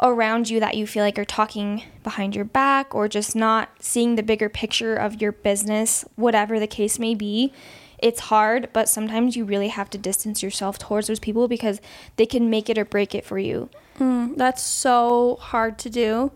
[0.00, 4.14] around you that you feel like are talking behind your back or just not seeing
[4.14, 7.52] the bigger picture of your business, whatever the case may be.
[7.98, 11.80] It's hard, but sometimes you really have to distance yourself towards those people because
[12.16, 13.68] they can make it or break it for you.
[13.98, 16.32] Mm, that's so hard to do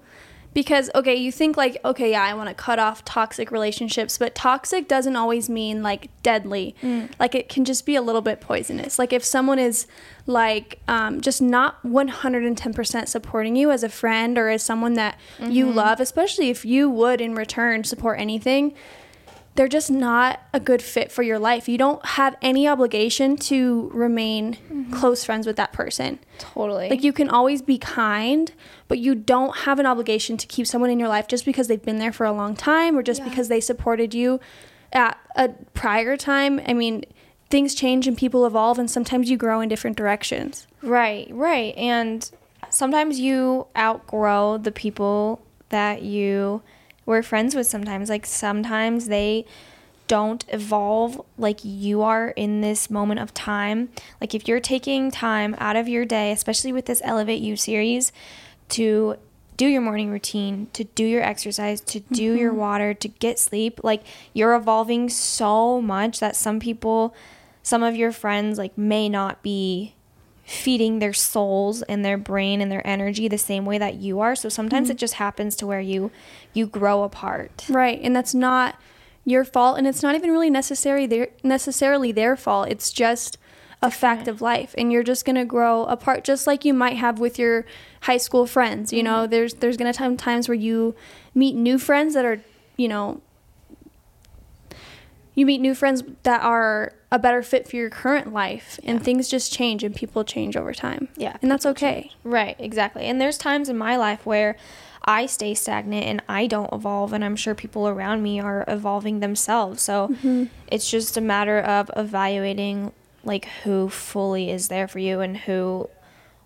[0.57, 4.35] because okay you think like okay yeah i want to cut off toxic relationships but
[4.35, 7.11] toxic doesn't always mean like deadly mm.
[7.21, 9.87] like it can just be a little bit poisonous like if someone is
[10.29, 15.53] like um, just not 110% supporting you as a friend or as someone that mm-hmm.
[15.53, 18.75] you love especially if you would in return support anything
[19.57, 21.69] they're just not a good fit for your life.
[21.69, 24.93] You don't have any obligation to remain mm-hmm.
[24.93, 26.19] close friends with that person.
[26.39, 26.91] Totally.
[26.91, 28.53] Like you can always be kind,
[28.87, 31.83] but you don't have an obligation to keep someone in your life just because they've
[31.83, 33.29] been there for a long time or just yeah.
[33.31, 34.41] because they supported you
[34.93, 36.61] at a prior time.
[36.67, 37.05] I mean,
[37.49, 40.67] things change and people evolve and sometimes you grow in different directions.
[40.83, 41.75] Right, right.
[41.77, 42.31] And
[42.69, 45.41] sometimes you outgrow the people
[45.71, 46.63] that you
[47.07, 48.11] we're friends with sometimes.
[48.11, 49.47] Like sometimes they
[50.09, 53.89] don't evolve like you are in this moment of time.
[54.21, 58.13] Like if you're taking time out of your day, especially with this Elevate You series,
[58.71, 59.17] to
[59.57, 62.39] do your morning routine, to do your exercise, to do mm-hmm.
[62.39, 64.03] your water, to get sleep, like
[64.35, 67.15] you're evolving so much that some people,
[67.63, 69.95] some of your friends like may not be
[70.47, 74.37] feeding their souls and their brain and their energy the same way that you are.
[74.37, 74.93] So sometimes mm-hmm.
[74.93, 76.13] it just happens to where you
[76.53, 77.67] you grow apart.
[77.69, 78.01] Right.
[78.01, 78.81] And that's not
[79.25, 82.69] your fault and it's not even really necessary their necessarily their fault.
[82.69, 83.39] It's just
[83.83, 86.97] a fact of life and you're just going to grow apart just like you might
[86.97, 87.67] have with your
[88.03, 88.93] high school friends.
[88.93, 89.05] You mm-hmm.
[89.05, 90.95] know, there's there's going to come times where you
[91.35, 92.41] meet new friends that are,
[92.77, 93.21] you know,
[95.35, 99.29] you meet new friends that are a better fit for your current life and things
[99.29, 101.09] just change and people change over time.
[101.17, 102.11] Yeah, And that's okay.
[102.25, 103.05] Right, exactly.
[103.05, 104.57] And there's times in my life where
[105.05, 109.21] I stay stagnant and I don't evolve, and I'm sure people around me are evolving
[109.21, 109.83] themselves.
[109.83, 110.45] So mm-hmm.
[110.67, 112.93] it's just a matter of evaluating
[113.23, 115.89] like who fully is there for you and who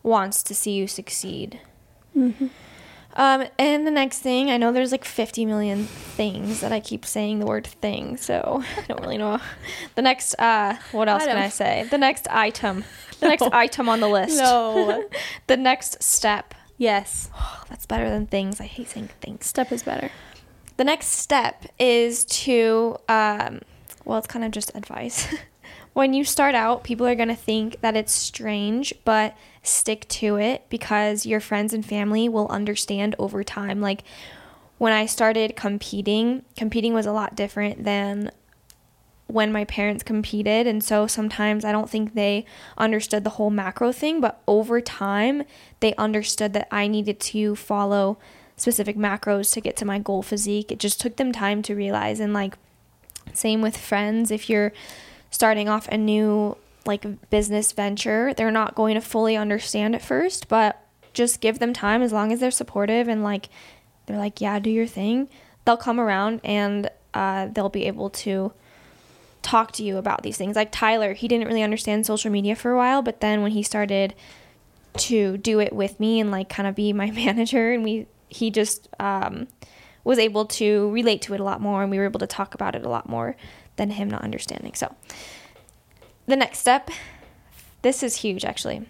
[0.03, 1.61] wants to see you succeed.
[2.15, 2.49] Mm-hmm.
[3.15, 7.05] Um, and the next thing, I know there's like 50 million things that I keep
[7.05, 9.41] saying the word thing, so I don't really know.
[9.95, 11.87] The next, uh, what else can I say?
[11.91, 12.85] The next item.
[13.19, 14.39] The next item on the list.
[14.39, 15.05] No.
[15.49, 16.55] the next step.
[16.79, 17.31] yes.
[17.35, 18.61] Oh, that's better than things.
[18.61, 19.47] I hate saying things.
[19.47, 20.11] Step is better.
[20.77, 23.61] The next step is to, um,
[24.05, 25.27] well, it's kind of just advice.
[25.93, 30.37] when you start out, people are going to think that it's strange, but stick to
[30.37, 33.81] it because your friends and family will understand over time.
[33.81, 34.05] Like
[34.79, 38.31] when I started competing, competing was a lot different than
[39.27, 40.67] when my parents competed.
[40.67, 42.47] And so sometimes I don't think they
[42.79, 45.45] understood the whole macro thing but over time
[45.81, 48.19] they understood that I needed to follow
[48.57, 50.73] specific macros to get to my goal physique.
[50.73, 52.21] It just took them time to realize.
[52.21, 52.57] And like
[53.33, 54.31] same with friends.
[54.31, 54.73] If you're
[55.31, 56.57] starting off a new
[56.87, 61.73] like business venture they're not going to fully understand at first but just give them
[61.73, 63.49] time as long as they're supportive and like
[64.07, 65.29] they're like yeah do your thing
[65.65, 68.53] they'll come around and uh, they'll be able to
[69.43, 70.57] talk to you about these things.
[70.57, 73.63] Like Tyler, he didn't really understand social media for a while, but then when he
[73.63, 74.15] started
[74.97, 78.51] to do it with me and like kind of be my manager, and we he
[78.51, 79.49] just um,
[80.05, 82.55] was able to relate to it a lot more, and we were able to talk
[82.55, 83.37] about it a lot more
[83.77, 84.75] than him not understanding.
[84.75, 84.95] So
[86.31, 86.91] the next step,
[87.83, 88.87] this is huge actually.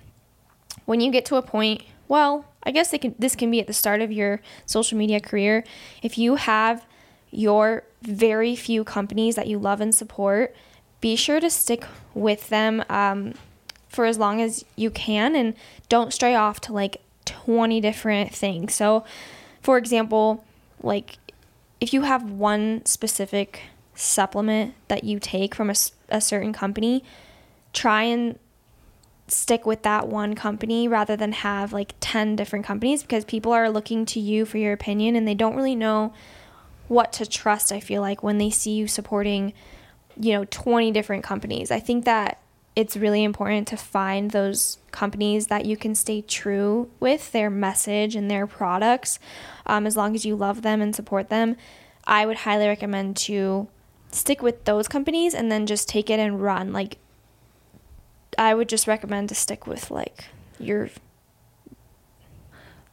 [0.84, 3.72] When you get to a point, well, I guess can, this can be at the
[3.72, 5.64] start of your social media career.
[6.02, 6.84] If you have
[7.30, 10.54] your very few companies that you love and support,
[11.00, 11.84] be sure to stick
[12.14, 13.34] with them um,
[13.88, 15.54] for as long as you can and
[15.88, 18.74] don't stray off to like 20 different things.
[18.74, 19.04] So,
[19.62, 20.44] for example,
[20.82, 21.16] like
[21.80, 23.62] if you have one specific
[23.94, 25.72] supplement that you take from
[26.08, 27.04] a certain company,
[27.72, 28.38] try and
[29.28, 33.70] stick with that one company rather than have like 10 different companies because people are
[33.70, 36.12] looking to you for your opinion and they don't really know
[36.88, 39.52] what to trust i feel like when they see you supporting
[40.20, 41.70] you know 20 different companies.
[41.70, 42.38] I think that
[42.76, 48.14] it's really important to find those companies that you can stay true with their message
[48.14, 49.18] and their products
[49.66, 51.56] um, as long as you love them and support them.
[52.06, 53.68] I would highly recommend to
[54.12, 56.72] stick with those companies and then just take it and run.
[56.72, 56.98] Like
[58.38, 60.26] i would just recommend to stick with like
[60.58, 60.88] your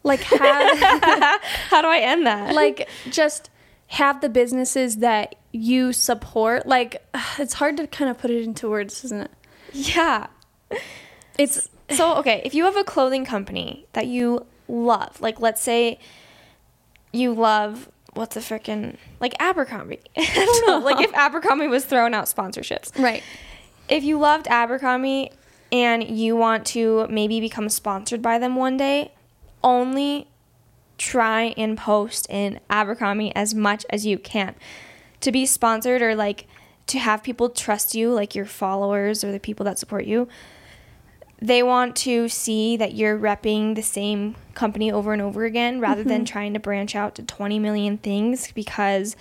[0.04, 0.80] Like have
[1.70, 3.50] how do i end that like just
[3.88, 6.66] have the businesses that you support.
[6.68, 7.04] Like
[7.40, 9.32] it's hard to kind of put it into words, isn't it?
[9.74, 10.28] yeah
[11.38, 16.00] It's So, okay, if you have a clothing company that you love, like let's say
[17.12, 20.00] you love what's a freaking like Abercrombie.
[20.18, 22.98] I don't know, like if Abercrombie was throwing out sponsorships.
[23.02, 23.24] right.
[23.90, 25.32] If you loved Abercrombie
[25.72, 29.12] and you want to maybe become sponsored by them one day,
[29.64, 30.28] only
[30.98, 34.56] try and post in Abercrombie as much as you can.
[35.22, 36.48] To be sponsored or like
[36.88, 40.28] to have people trust you, like your followers or the people that support you,
[41.40, 46.04] they want to see that you're repping the same company over and over again rather
[46.04, 49.16] than trying to branch out to 20 million things because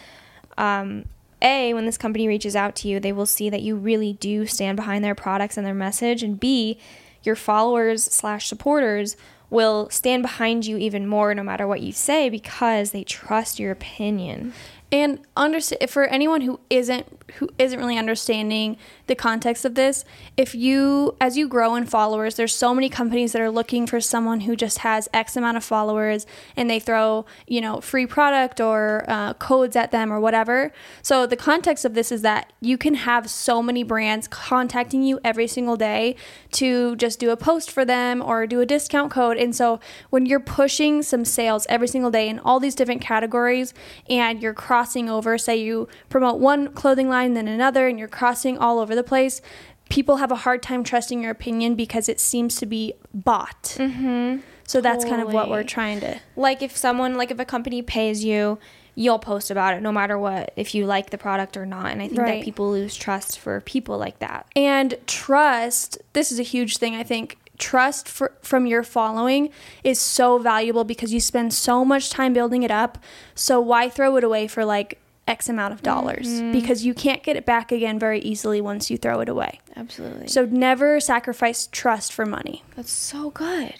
[0.57, 1.05] um,
[1.43, 4.47] a when this company reaches out to you they will see that you really do
[4.47, 6.23] stand behind their products and their message.
[6.23, 6.79] And b
[7.23, 9.17] your followers slash supporters
[9.51, 13.73] will stand behind you even more no matter what you say because they trust your
[13.73, 14.53] opinion
[14.93, 18.77] And understand for anyone who isn't who isn't really understanding
[19.09, 20.05] the context of this,
[20.37, 24.01] if you as you grow in followers, there's so many companies that are looking for
[24.01, 26.25] someone who just has X amount of followers,
[26.57, 30.73] and they throw you know free product or uh, codes at them or whatever.
[31.03, 35.19] So the context of this is that you can have so many brands contacting you
[35.25, 36.15] every single day
[36.53, 39.81] to just do a post for them or do a discount code, and so
[40.11, 43.75] when you're pushing some sales every single day in all these different categories,
[44.09, 48.59] and you're crossing over, say you promote one clothing line, then another, and you're crossing
[48.59, 49.41] all over the place,
[49.89, 53.63] people have a hard time trusting your opinion because it seems to be bought.
[53.79, 54.41] Mm-hmm.
[54.67, 56.21] So that's kind of what we're trying to.
[56.37, 58.59] like if someone like if a company pays you
[58.99, 62.01] you'll post about it no matter what if you like the product or not and
[62.03, 62.39] i think Right.
[62.41, 66.95] that people lose trust for people like that And trust, this is a huge thing,
[66.97, 67.37] I think.
[67.59, 69.51] Trust for, from your following
[69.83, 72.99] is so valuable because you spend so much time building it up.
[73.35, 74.99] So why throw it away for like
[75.29, 76.53] X amount of dollars mm-hmm.
[76.53, 79.61] because you can't get it back again very easily once you throw it away.
[79.75, 80.29] Absolutely.
[80.29, 82.63] So never sacrifice trust for money.
[82.77, 83.75] That's so good.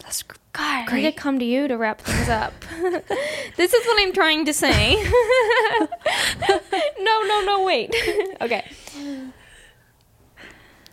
[0.00, 1.02] That's God, I Great.
[1.02, 2.52] need to come to you to wrap things up.
[3.56, 4.94] this is what I'm trying to say.
[6.98, 7.94] no, no, no, wait.
[8.40, 8.64] okay.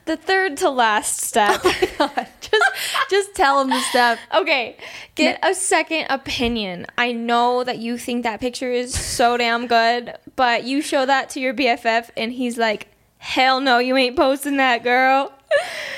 [0.05, 1.61] The third to last step.
[1.63, 2.65] Oh just
[3.09, 4.19] just tell him the step.
[4.33, 4.77] Okay,
[5.15, 6.85] get a second opinion.
[6.97, 11.29] I know that you think that picture is so damn good, but you show that
[11.31, 12.87] to your BFF and he's like,
[13.17, 15.31] "Hell no, you ain't posting that, girl."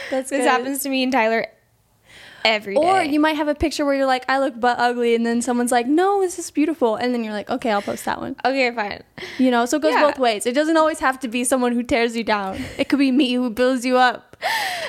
[0.10, 0.50] That's this good.
[0.50, 1.48] happens to me and Tyler
[2.48, 2.82] every day.
[2.82, 5.42] Or you might have a picture where you're like, I look butt ugly, and then
[5.42, 8.36] someone's like, No, this is beautiful, and then you're like, Okay, I'll post that one.
[8.46, 9.04] Okay, fine.
[9.38, 10.02] You know, so it goes Yeah.
[10.02, 10.46] both ways.
[10.46, 12.60] It doesn't always have to be someone who tears you down.
[12.78, 14.36] It could be me who builds you up.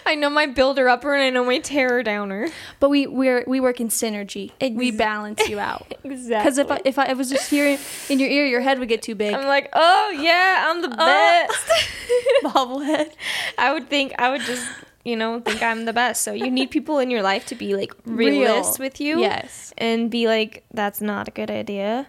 [0.05, 2.49] I know my builder upper and I know my terror downer.
[2.81, 4.53] But we we're we work in synergy.
[4.61, 5.95] we balance you out.
[6.09, 6.39] Exactly.
[6.39, 7.79] Because if I, if I was just hearing
[8.09, 9.35] in your ear, your head would get too big.
[9.35, 10.97] I'm like, oh yeah, I'm the oh.
[10.97, 11.89] best.
[12.45, 13.13] Bobblehead.
[13.59, 14.67] I would think I would just,
[15.05, 16.23] you know, think I'm the best.
[16.23, 18.65] So you need people in your life to be like Real.
[18.79, 19.21] with you.
[19.21, 19.73] Yes.
[19.79, 22.09] And be like, that's not a good idea.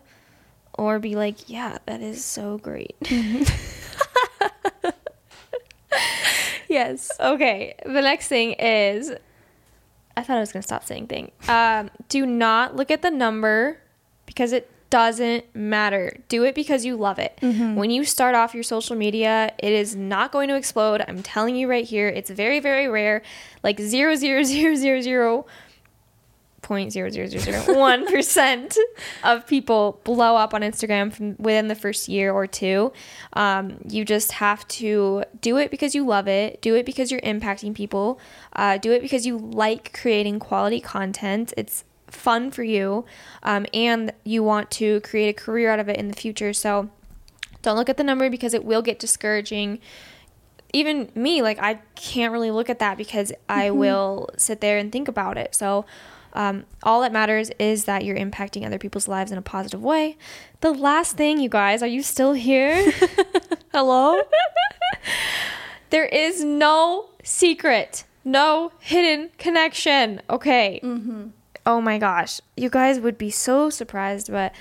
[0.78, 2.96] Or be like, yeah, that is so great.
[6.70, 7.12] Yes.
[7.20, 7.74] okay.
[7.84, 9.12] The next thing is
[10.16, 11.32] I thought I was gonna stop saying thing.
[11.48, 13.80] Um, do not look at the number
[14.28, 16.18] because it doesn't matter.
[16.30, 17.38] Do it because you love it.
[17.76, 21.04] When you start off your social media, it is not going to explode.
[21.08, 22.08] I'm telling you right here.
[22.08, 23.22] It's very, very rare.
[23.64, 25.46] Like zero zero zero zero zero
[26.62, 28.78] point zero zero zero zero one percent
[29.24, 32.92] of people blow up on Instagram from within the first year or two.
[33.34, 36.62] Um, you just have to do it because you love it.
[36.62, 38.20] Do it because you're impacting people.
[38.54, 41.54] Uh, do it because you like creating quality content.
[41.58, 43.06] It's fun for you,
[43.44, 46.54] um, and you want to create a career out of it in the future.
[46.54, 46.90] So
[47.62, 49.80] don't look at the number because it will get discouraging.
[50.72, 54.92] Even me like i can't really look at that because i will sit there and
[54.92, 55.56] think about it.
[55.56, 55.86] So
[56.34, 60.16] um, all that matters is that you're impacting other people's lives in a positive way.
[60.62, 62.92] The last thing you guys are you still here?
[63.74, 64.22] Hello?
[65.90, 70.22] there is no secret no hidden connection.
[70.30, 70.80] Okay
[71.70, 74.52] oh my gosh you guys would be so surprised but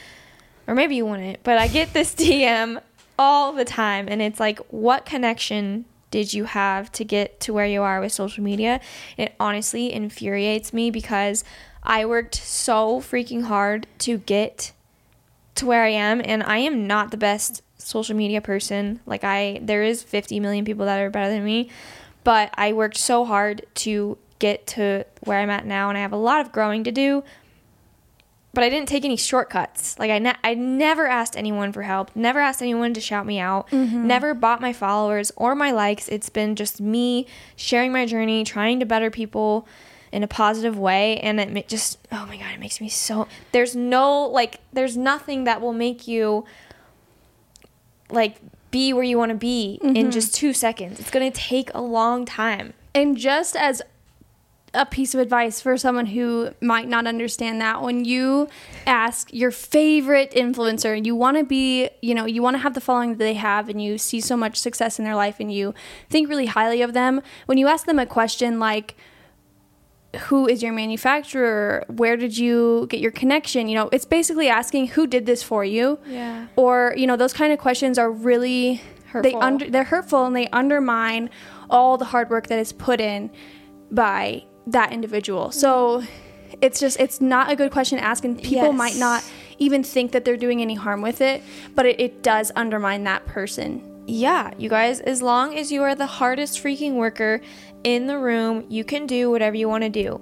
[0.67, 2.81] or maybe you wouldn't but i get this dm
[3.19, 7.67] all the time and it's like what connection did you have to get to where
[7.67, 8.81] you are with social media?
[9.19, 11.45] It honestly infuriates me because
[11.83, 14.73] i worked so freaking hard to get
[15.55, 19.01] to where i am and i am not the best social media person.
[19.07, 21.71] Like i there is 50 million people that are better than me
[22.25, 26.13] but i worked so hard to get to where i'm at now and i have
[26.13, 27.23] a lot of growing to do
[28.59, 29.97] but I didn't take any shortcuts.
[30.01, 33.39] Like I, ne- I never asked anyone for help, never asked anyone to shout me
[33.39, 34.07] out, mm-hmm.
[34.07, 36.09] never bought my followers or my likes.
[36.09, 39.69] It's been just me sharing my journey, trying to better people
[40.11, 43.29] in a positive way, and it just oh my god, it makes me so.
[43.53, 46.45] There's no like, there's nothing that will make you
[48.11, 48.39] like
[48.73, 50.11] be where you want to be in mm-hmm.
[50.11, 50.99] just two seconds.
[50.99, 52.73] It's gonna take a long time.
[52.93, 53.83] And just as
[54.75, 58.49] a piece of advice for someone who might not understand that, when you
[58.87, 62.75] ask your favorite influencer and you want to be, you know, you want to have
[62.75, 65.53] the following that they have and you see so much success in their life and
[65.53, 65.75] you
[66.11, 68.95] think really highly of them, when you ask them a question like,
[70.21, 71.85] who is your manufacturer?
[71.89, 73.69] Where did you get your connection?
[73.69, 75.99] You know, it's basically asking who did this for you.
[76.07, 76.47] Yeah.
[76.57, 79.43] Or, you know, those kind of questions are really They Hurtful.
[79.43, 81.31] under they're hurtful and they undermine
[81.71, 83.31] all the hard work that is put in
[83.91, 85.51] by that individual.
[85.51, 86.03] So
[86.61, 88.75] it's just it's not a good question to ask and people Yes.
[88.75, 89.25] might not
[89.59, 91.43] even think that they're doing any harm with it,
[91.75, 93.83] but it, it does undermine that person.
[94.07, 97.41] Yeah, you guys, as long as you are the hardest freaking worker
[97.85, 100.21] in the room, you can do whatever you want to do.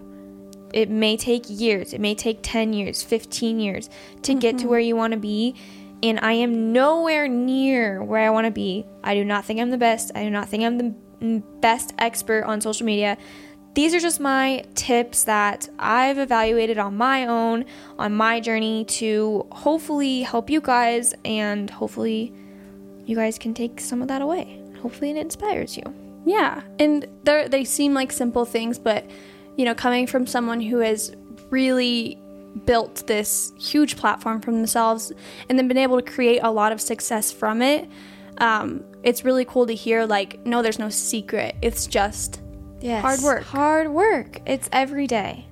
[0.72, 3.88] It may take years, it may take 10 years, 15 years
[4.22, 4.68] to get to mm-hmm.
[4.68, 5.55] where you want to be.
[6.03, 8.84] And I am nowhere near where I want to be.
[9.03, 10.11] I do not think I'm the best.
[10.14, 13.16] I do not think I'm the best expert on social media.
[13.77, 17.66] These are just my tips that I've evaluated on my own,
[17.99, 22.33] on my journey to hopefully help you guys and hopefully
[23.05, 24.62] you guys can take some of that away.
[24.81, 25.83] Hopefully, it inspires you.
[26.24, 29.11] Yeah, and they seem like simple things, but
[29.59, 31.14] you know, coming from someone who has
[31.51, 32.18] really
[32.64, 35.12] built this huge platform for themselves
[35.51, 37.91] and then been able to create a lot of success from it,
[38.39, 40.07] um, it's really cool to hear.
[40.07, 41.57] Like, no, there's no secret.
[41.61, 42.41] It's just
[42.87, 43.03] Yes.
[43.03, 43.43] Hard work.
[43.43, 44.41] Hard work.
[44.47, 45.49] It's every day.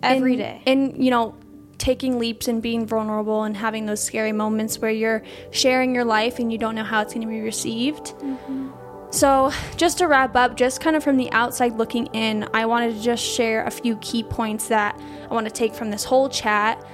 [0.00, 0.62] Every and, day.
[0.64, 1.34] And you know,
[1.78, 6.38] taking leaps and being vulnerable and having those scary moments where you're sharing your life
[6.38, 8.14] and you don't know how it's going to be received.
[8.18, 8.70] Mm-hmm.
[9.10, 12.94] So, just to wrap up, just kind of from the outside looking in, I wanted
[12.94, 16.28] to just share a few key points that I want to take from this whole
[16.28, 16.84] chat.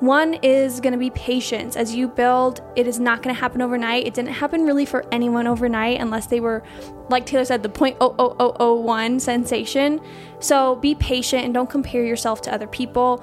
[0.00, 1.76] One is going to be patience.
[1.76, 4.06] As you build, it is not going to happen overnight.
[4.06, 6.62] It didn't happen really for anyone overnight unless they were,
[7.10, 10.00] like Taylor said, the 0.00001 sensation.
[10.38, 13.22] So be patient and don't compare yourself to other people.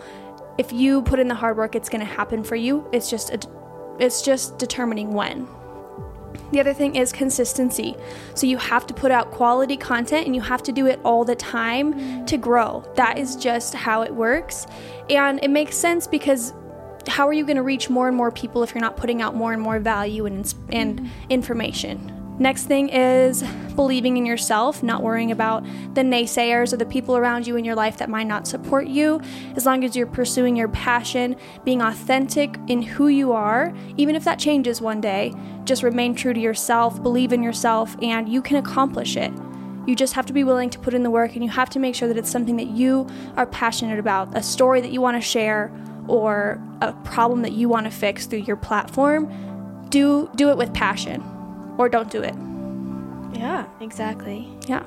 [0.59, 2.87] If you put in the hard work, it's going to happen for you.
[2.91, 3.39] It's just a,
[3.99, 5.47] it's just determining when.
[6.51, 7.95] The other thing is consistency.
[8.35, 11.25] So you have to put out quality content and you have to do it all
[11.25, 12.83] the time to grow.
[12.95, 14.67] That is just how it works.
[15.09, 16.53] And it makes sense because
[17.07, 19.35] how are you going to reach more and more people if you're not putting out
[19.35, 21.31] more and more value and, and mm-hmm.
[21.31, 22.13] information?
[22.39, 23.43] Next thing is
[23.75, 25.63] believing in yourself, not worrying about
[25.95, 29.19] the naysayers or the people around you in your life that might not support you.
[29.55, 34.23] As long as you're pursuing your passion, being authentic in who you are, even if
[34.25, 35.33] that changes one day,
[35.63, 39.33] just remain true to yourself, believe in yourself, and you can accomplish it.
[39.87, 41.79] You just have to be willing to put in the work and you have to
[41.79, 45.17] make sure that it's something that you are passionate about, a story that you want
[45.17, 45.71] to share
[46.07, 49.31] or a problem that you want to fix through your platform.
[49.89, 51.23] Do do it with passion
[51.77, 52.35] or don't do it.
[53.37, 54.49] Yeah, exactly.
[54.67, 54.83] Yeah.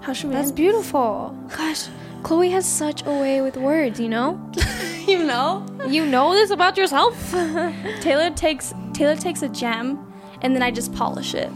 [0.00, 0.56] How should we That's end?
[0.56, 1.36] beautiful.
[1.56, 1.88] Gosh,
[2.22, 4.38] Chloe has such a way with words, you know?
[5.06, 5.64] you know?
[5.88, 7.30] you know this about yourself?
[8.00, 11.50] Taylor takes Taylor takes a gem and then I just polish it.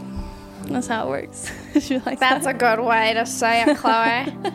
[0.63, 1.51] That's how it works.
[1.79, 2.55] she likes That's that.
[2.55, 4.51] a good way to say it, Chloe.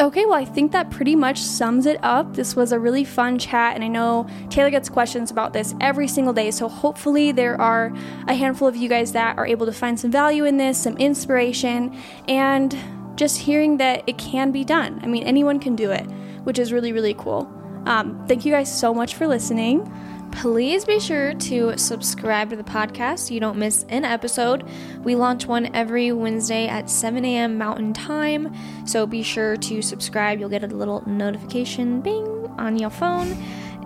[0.00, 2.34] Okay, well, I think that pretty much sums it up.
[2.34, 6.08] This was a really fun chat, and I know Taylor gets questions about this every
[6.08, 6.50] single day.
[6.50, 7.92] So, hopefully, there are
[8.26, 10.96] a handful of you guys that are able to find some value in this, some
[10.96, 12.76] inspiration, and
[13.14, 14.98] just hearing that it can be done.
[15.04, 16.04] I mean, anyone can do it,
[16.42, 17.48] which is really, really cool.
[17.86, 19.88] Um, thank you guys so much for listening.
[20.34, 24.68] Please be sure to subscribe to the podcast so you don't miss an episode.
[25.02, 27.56] We launch one every Wednesday at 7 a.m.
[27.56, 28.54] Mountain Time,
[28.86, 30.38] so be sure to subscribe.
[30.38, 32.26] You'll get a little notification bing
[32.58, 33.32] on your phone.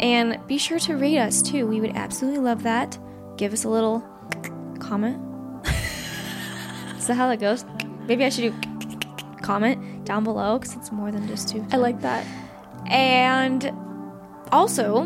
[0.00, 1.66] And be sure to rate us too.
[1.66, 2.98] We would absolutely love that.
[3.36, 4.00] Give us a little
[4.80, 5.22] comment.
[6.96, 7.64] Is that how that goes?
[8.06, 11.64] Maybe I should do comment down below because it's more than just two.
[11.72, 12.26] I like that.
[12.86, 13.72] And
[14.50, 15.04] also,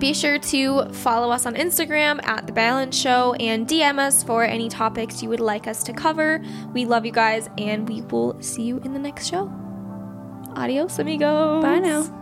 [0.00, 4.44] be sure to follow us on Instagram at The Balance Show and DM us for
[4.44, 6.42] any topics you would like us to cover.
[6.72, 9.52] We love you guys, and we will see you in the next show.
[10.56, 11.62] Adios, amigos.
[11.62, 12.19] Bye now.